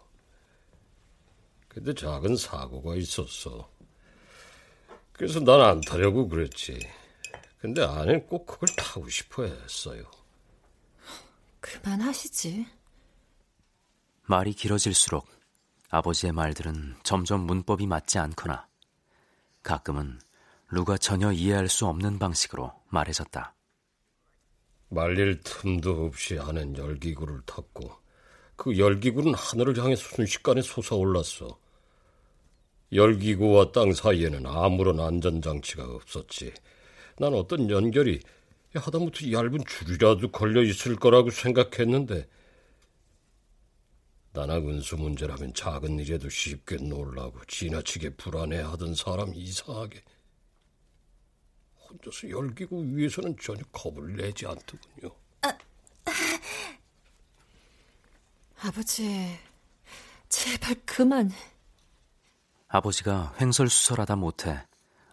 근데 1.67 1.93
작은 1.93 2.35
사고가 2.35 2.95
있었어. 2.95 3.69
그래서 5.11 5.39
난 5.39 5.61
안 5.61 5.81
타려고 5.81 6.27
그랬지. 6.27 6.79
근데 7.59 7.83
아내는 7.83 8.25
꼭 8.25 8.47
그걸 8.47 8.69
타고 8.75 9.07
싶어 9.07 9.43
했어요. 9.43 10.03
그만하시지. 11.59 12.65
말이 14.23 14.53
길어질수록 14.53 15.40
아버지의 15.93 16.31
말들은 16.31 16.95
점점 17.03 17.41
문법이 17.41 17.85
맞지 17.85 18.17
않거나 18.17 18.65
가끔은 19.61 20.19
루가 20.69 20.97
전혀 20.97 21.33
이해할 21.33 21.67
수 21.67 21.85
없는 21.85 22.17
방식으로 22.17 22.71
말해졌다. 22.89 23.53
말릴 24.87 25.41
틈도 25.41 26.05
없이 26.05 26.39
아는 26.39 26.77
열기구를 26.77 27.41
탔고 27.45 27.91
그 28.55 28.77
열기구는 28.77 29.33
하늘을 29.35 29.77
향해 29.79 29.97
순식간에 29.97 30.61
솟아올랐어. 30.61 31.59
열기구와 32.93 33.73
땅 33.73 33.91
사이에는 33.91 34.45
아무런 34.45 34.99
안전장치가 34.99 35.83
없었지. 35.83 36.53
난 37.17 37.33
어떤 37.33 37.69
연결이 37.69 38.21
하다못해 38.73 39.33
얇은 39.33 39.65
줄이라도 39.67 40.31
걸려 40.31 40.63
있을 40.63 40.95
거라고 40.95 41.31
생각했는데 41.31 42.27
나나 44.33 44.55
은수 44.55 44.95
문제라면 44.95 45.53
작은 45.53 45.99
일에도 45.99 46.29
쉽게 46.29 46.77
놀라고 46.77 47.43
지나치게 47.45 48.15
불안해하던 48.15 48.95
사람이 48.95 49.37
이상하게 49.37 50.01
혼자서 51.89 52.29
열기구 52.29 52.95
위에서는 52.95 53.35
전혀 53.41 53.61
겁을 53.73 54.15
내지 54.15 54.47
않더군요. 54.47 55.13
아, 55.41 55.57
아버지, 58.61 59.37
제발 60.29 60.75
그만. 60.85 61.29
아버지가 62.69 63.35
횡설수설하다 63.41 64.15
못해 64.15 64.65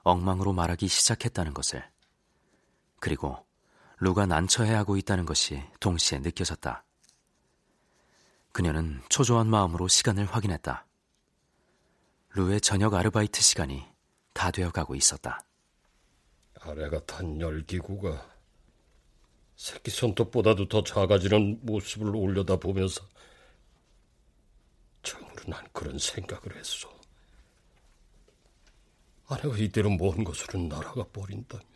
엉망으로 0.05 0.53
말하기 0.53 0.87
시작했다는 0.87 1.55
것을 1.55 1.83
그리고 3.01 3.45
루가 3.99 4.27
난처해하고 4.27 4.97
있다는 4.97 5.27
것이 5.27 5.61
동시에 5.81 6.21
느껴졌다. 6.21 6.85
그녀는 8.53 9.01
초조한 9.09 9.47
마음으로 9.49 9.89
시간을 9.89 10.25
확인했다. 10.27 10.87
루의 12.31 12.61
저녁 12.61 12.95
아르바이트 12.95 13.41
시간이 13.41 13.85
다 14.33 14.51
되어 14.51 14.71
가고 14.71 14.95
있었다. 14.95 15.41
아래가 16.61 17.05
탄 17.05 17.41
열기구가 17.41 18.37
새끼 19.57 19.91
손톱보다도 19.91 20.69
더 20.69 20.83
작아지는 20.85 21.61
모습을 21.63 22.15
올려다 22.15 22.57
보면서 22.57 23.03
처음으로 25.03 25.43
난 25.47 25.67
그런 25.73 25.99
생각을 25.99 26.57
했어. 26.57 26.89
아내가 29.27 29.57
이대로 29.59 29.91
먼 29.91 30.25
곳으로 30.25 30.59
날아가 30.61 31.05
버린다면 31.13 31.67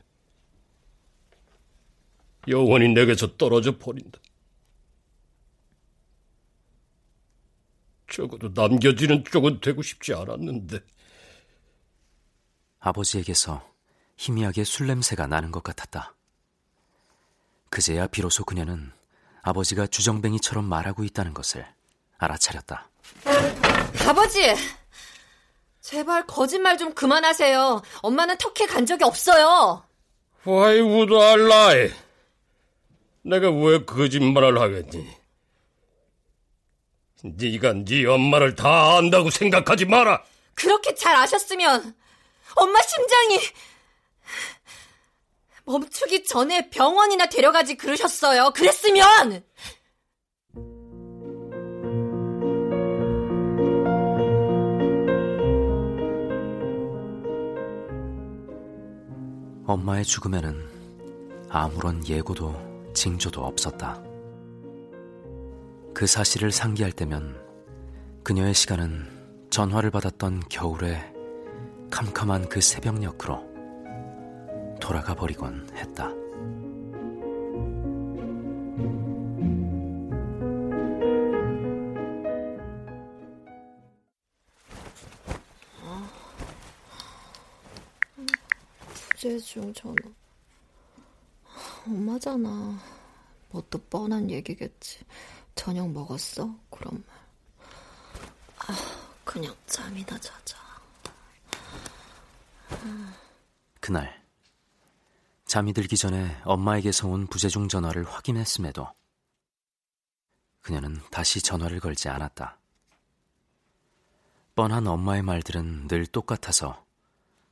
영원히 2.49 2.89
내게서 2.89 3.37
떨어져 3.37 3.79
버린다. 3.79 4.19
적어도 8.13 8.51
남겨지는 8.55 9.25
쪽은 9.25 9.61
되고 9.61 9.83
싶지 9.83 10.13
않았는데. 10.15 10.81
아버지에게서 12.79 13.67
희미하게 14.17 14.65
술 14.65 14.87
냄새가 14.87 15.27
나는 15.27 15.51
것 15.51 15.63
같았다. 15.63 16.15
그제야 17.71 18.07
비로소 18.07 18.45
그녀는 18.45 18.93
아버지가 19.43 19.87
주정뱅이처럼 19.87 20.65
말하고 20.65 21.05
있다는 21.05 21.33
것을 21.33 21.67
알아차렸다. 22.19 22.91
아버지! 24.07 24.55
제발 25.81 26.27
거짓말 26.27 26.79
좀 26.79 26.95
그만하세요. 26.95 27.83
엄마는 28.03 28.37
터키에 28.39 28.67
간 28.67 28.87
적이 28.87 29.05
없어요. 29.05 29.83
Why 30.47 30.81
would 30.81 31.15
I 31.15 31.41
lie? 31.41 31.93
내가 33.23 33.51
왜 33.51 33.85
거짓말을 33.85 34.61
하겠니? 34.61 35.22
네가 37.23 37.85
네 37.85 38.05
엄마를 38.05 38.55
다 38.55 38.97
안다고 38.97 39.31
생각하지 39.31 39.87
마라. 39.87 40.23
그렇게 40.55 40.95
잘 40.95 41.15
아셨으면 41.15 41.95
엄마 42.57 42.81
심장이 42.83 43.39
멈추기 45.65 46.25
전에 46.25 46.69
병원이나 46.71 47.27
데려가지 47.27 47.77
그러셨어요. 47.77 48.51
그랬으면 48.51 49.45
엄마의 59.65 60.05
죽음에는 60.05 61.49
아무런 61.49 62.07
예고도 62.07 62.93
징조도 62.95 63.43
없었다. 63.43 64.12
그 65.95 66.07
사실을 66.07 66.51
상기할 66.51 66.93
때면 66.93 67.41
그녀의 68.25 68.55
시간은 68.55 69.49
전화를 69.51 69.91
받았던 69.91 70.45
겨울의 70.49 71.13
캄캄한 71.91 72.49
그 72.49 72.61
새벽녘으로 72.61 73.53
돌아가 74.81 75.15
버리곤 75.15 75.69
했다. 75.75 76.11
부재중 89.23 89.73
전화. 89.75 89.95
엄마잖아. 91.87 92.79
뭐 93.51 93.63
또 93.71 93.79
뻔한 93.79 94.31
얘기겠지. 94.31 95.05
저녁 95.55 95.91
먹었어? 95.91 96.55
그런 96.71 97.05
말. 97.07 97.17
아, 98.59 98.77
그냥 99.25 99.55
잠이나 99.67 100.19
자자. 100.19 100.59
그날 103.81 104.23
잠이 105.45 105.73
들기 105.73 105.97
전에 105.97 106.41
엄마에게서 106.45 107.09
온 107.09 107.27
부재중 107.27 107.69
전화를 107.69 108.05
확인했음에도 108.05 108.89
그녀는 110.63 111.01
다시 111.11 111.43
전화를 111.43 111.81
걸지 111.81 112.09
않았다. 112.09 112.59
뻔한 114.55 114.87
엄마의 114.87 115.23
말들은 115.23 115.89
늘 115.89 116.07
똑같아서 116.07 116.85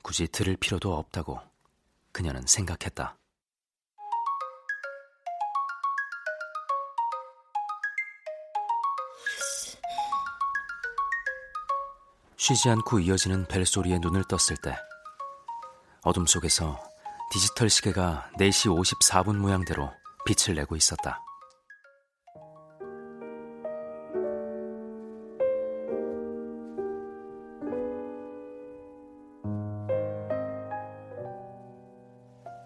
굳이 0.02 0.28
들을 0.28 0.56
필요도 0.56 0.96
없다고 0.96 1.40
그녀는 2.12 2.46
생각했다. 2.46 3.19
쉬지 12.40 12.70
않고 12.70 13.00
이어지는 13.00 13.44
벨소리에 13.48 13.98
눈을 13.98 14.24
떴을 14.24 14.56
때 14.62 14.74
어둠 16.02 16.24
속에서 16.24 16.82
디지털 17.30 17.68
시계가 17.68 18.30
4시 18.38 18.74
54분 18.74 19.36
모양대로 19.36 19.90
빛을 20.24 20.56
내고 20.56 20.74
있었다. 20.74 21.22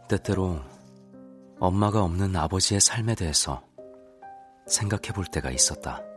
때때로 0.09 0.61
엄마가 1.59 2.05
없는 2.05 2.37
아버지의 2.37 2.81
삶에 2.81 3.17
대해서 3.17 3.61
생각해 4.69 5.13
볼 5.13 5.25
때가 5.25 5.51
있었다. 5.51 6.14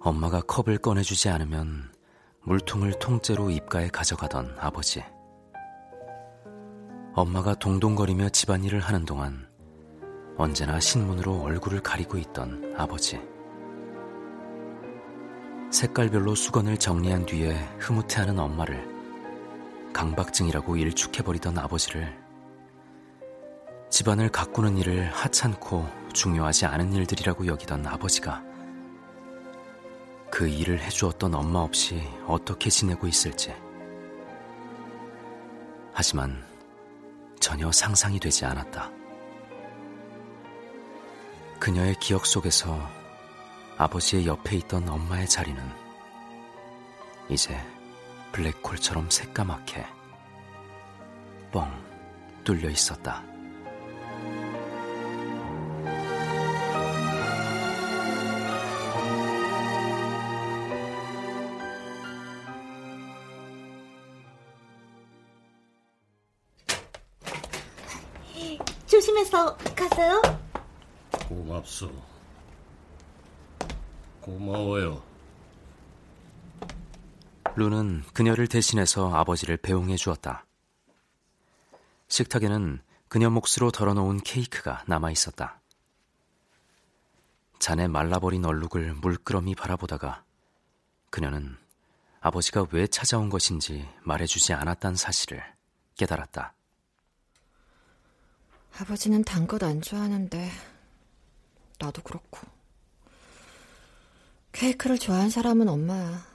엄마가 0.00 0.40
컵을 0.42 0.78
꺼내주지 0.78 1.28
않으면 1.28 1.92
물통을 2.42 2.98
통째로 3.00 3.50
입가에 3.50 3.88
가져가던 3.88 4.56
아버지. 4.60 5.02
엄마가 7.14 7.56
동동거리며 7.56 8.28
집안일을 8.28 8.78
하는 8.78 9.04
동안 9.04 9.48
언제나 10.36 10.78
신문으로 10.78 11.42
얼굴을 11.42 11.80
가리고 11.80 12.16
있던 12.16 12.74
아버지. 12.76 13.20
색깔별로 15.72 16.36
수건을 16.36 16.76
정리한 16.76 17.26
뒤에 17.26 17.54
흐뭇해하는 17.80 18.38
엄마를 18.38 18.88
강박증이라고 19.92 20.76
일축해버리던 20.76 21.58
아버지를 21.58 22.16
집안을 23.90 24.28
가꾸는 24.28 24.76
일을 24.78 25.10
하찮고 25.10 25.88
중요하지 26.12 26.66
않은 26.66 26.92
일들이라고 26.92 27.46
여기던 27.46 27.84
아버지가 27.84 28.47
그 30.38 30.46
일을 30.46 30.80
해주었던 30.80 31.34
엄마 31.34 31.58
없이 31.58 32.00
어떻게 32.24 32.70
지내고 32.70 33.08
있을지. 33.08 33.52
하지만 35.92 36.46
전혀 37.40 37.72
상상이 37.72 38.20
되지 38.20 38.44
않았다. 38.44 38.88
그녀의 41.58 41.96
기억 41.98 42.24
속에서 42.24 42.78
아버지의 43.78 44.28
옆에 44.28 44.58
있던 44.58 44.88
엄마의 44.88 45.28
자리는 45.28 45.60
이제 47.28 47.60
블랙홀처럼 48.30 49.10
새까맣게 49.10 49.84
뻥 51.50 51.68
뚫려 52.44 52.70
있었다. 52.70 53.27
고맙소. 71.78 71.92
고마워요. 74.20 75.02
루는 77.54 78.04
그녀를 78.12 78.46
대신해서 78.48 79.14
아버지를 79.14 79.56
배웅해 79.56 79.96
주었다. 79.96 80.44
식탁에는 82.08 82.80
그녀 83.08 83.30
몫으로 83.30 83.70
덜어놓은 83.70 84.20
케이크가 84.20 84.84
남아 84.86 85.10
있었다. 85.10 85.60
잔에 87.58 87.88
말라버린 87.88 88.44
얼룩을 88.44 88.94
물끄러미 88.94 89.54
바라보다가 89.54 90.24
그녀는 91.10 91.56
아버지가 92.20 92.66
왜 92.72 92.86
찾아온 92.86 93.30
것인지 93.30 93.88
말해주지 94.02 94.52
않았단 94.52 94.94
사실을 94.96 95.42
깨달았다. 95.96 96.52
아버지는 98.80 99.24
단 99.24 99.46
것 99.46 99.62
안 99.64 99.80
좋아하는데 99.80 100.50
나도 101.78 102.02
그렇고 102.02 102.40
케이크를 104.52 104.98
좋아하는 104.98 105.30
사람은 105.30 105.68
엄마야. 105.68 106.26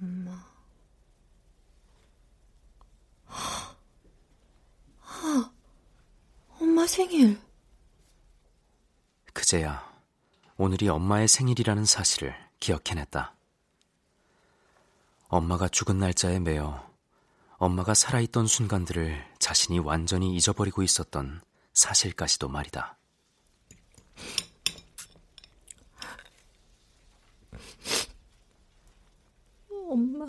엄마. 0.00 0.44
엄마 6.58 6.86
생일. 6.86 7.40
그제야 9.32 9.88
오늘이 10.56 10.88
엄마의 10.88 11.28
생일이라는 11.28 11.84
사실을 11.84 12.34
기억해냈다. 12.58 13.34
엄마가 15.28 15.68
죽은 15.68 15.98
날짜에 15.98 16.40
매여 16.40 16.92
엄마가 17.58 17.94
살아있던 17.94 18.46
순간들을 18.46 19.34
자신이 19.38 19.78
완전히 19.78 20.34
잊어버리고 20.34 20.82
있었던 20.82 21.40
사실까지도 21.72 22.48
말이다. 22.48 22.96
엄마. 29.70 30.26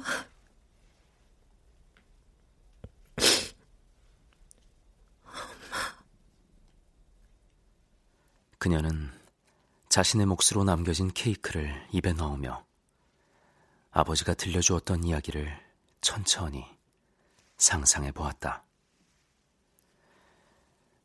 그녀는 8.57 9.11
자신의 9.89 10.25
몫으로 10.25 10.63
남겨진 10.63 11.11
케이크를 11.13 11.87
입에 11.91 12.13
넣으며 12.13 12.65
아버지가 13.91 14.33
들려주었던 14.33 15.03
이야기를 15.03 15.57
천천히 16.01 16.65
상상해 17.57 18.11
보았다. 18.11 18.63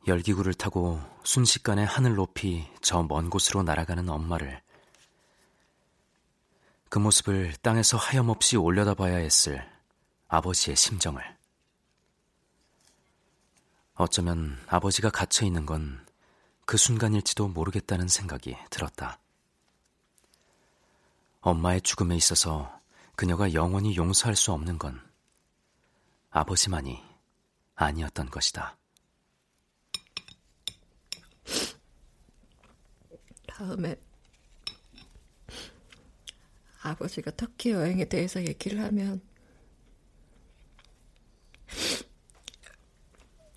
열기구를 0.07 0.53
타고 0.53 0.99
순식간에 1.23 1.83
하늘 1.83 2.15
높이 2.15 2.67
저 2.81 3.03
먼 3.03 3.29
곳으로 3.29 3.63
날아가는 3.63 4.09
엄마를 4.09 4.61
그 6.89 6.99
모습을 6.99 7.53
땅에서 7.61 7.97
하염없이 7.97 8.57
올려다봐야 8.57 9.17
했을 9.17 9.65
아버지의 10.27 10.75
심정을 10.75 11.23
어쩌면 13.95 14.57
아버지가 14.67 15.09
갇혀 15.09 15.45
있는 15.45 15.65
건 15.65 16.11
그 16.71 16.77
순간일지도 16.77 17.49
모르겠다는 17.49 18.07
생각이 18.07 18.55
들었다. 18.69 19.19
엄마의 21.41 21.81
죽음에 21.81 22.15
있어서 22.15 22.79
그녀가 23.17 23.53
영원히 23.53 23.97
용서할 23.97 24.37
수 24.37 24.53
없는 24.53 24.77
건 24.77 25.01
아버지만이 26.29 27.03
아니었던 27.75 28.29
것이다. 28.29 28.77
다음에 33.47 33.95
아버지가 36.81 37.31
터키 37.37 37.71
여행에 37.71 38.05
대해서 38.05 38.41
얘기를 38.41 38.81
하면 38.81 39.21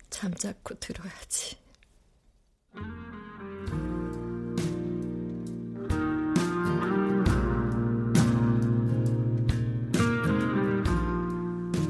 잠자코 0.09 0.75
들어야지. 0.79 1.57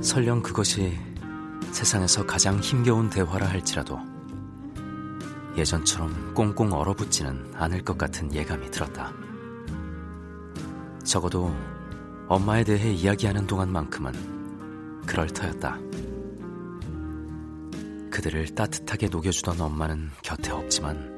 설령 0.01 0.41
그것이 0.41 0.97
세상에서 1.73 2.25
가장 2.25 2.59
힘겨운 2.59 3.09
대화라 3.09 3.47
할지라도 3.47 3.99
예전처럼 5.57 6.33
꽁꽁 6.33 6.73
얼어붙지는 6.73 7.53
않을 7.55 7.83
것 7.83 7.97
같은 7.97 8.33
예감이 8.33 8.69
들었다. 8.71 9.13
적어도 11.03 11.55
엄마에 12.27 12.63
대해 12.63 12.91
이야기하는 12.91 13.47
동안만큼은 13.47 15.05
그럴 15.05 15.27
터였다. 15.27 15.77
그들을 18.11 18.55
따뜻하게 18.55 19.09
녹여주던 19.09 19.61
엄마는 19.61 20.09
곁에 20.23 20.51
없지만 20.51 21.15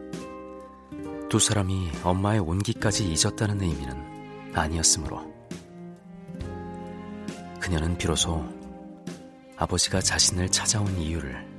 두 1.30 1.40
사람이 1.40 1.92
엄마의 2.04 2.40
온기까지 2.40 3.12
잊었다는 3.12 3.62
의미는 3.62 4.52
아니었으므로 4.54 5.22
그녀는 7.60 7.98
비로소 7.98 8.46
아버지가 9.58 10.02
자신을 10.02 10.50
찾아온 10.50 10.88
이유를 10.98 11.57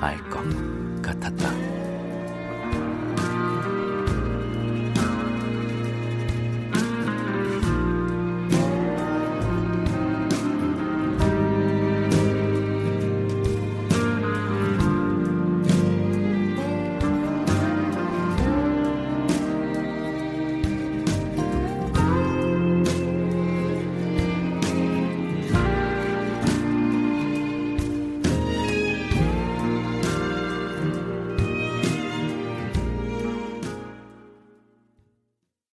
알 0.00 0.18
것 0.30 0.40
같았다. 1.02 1.89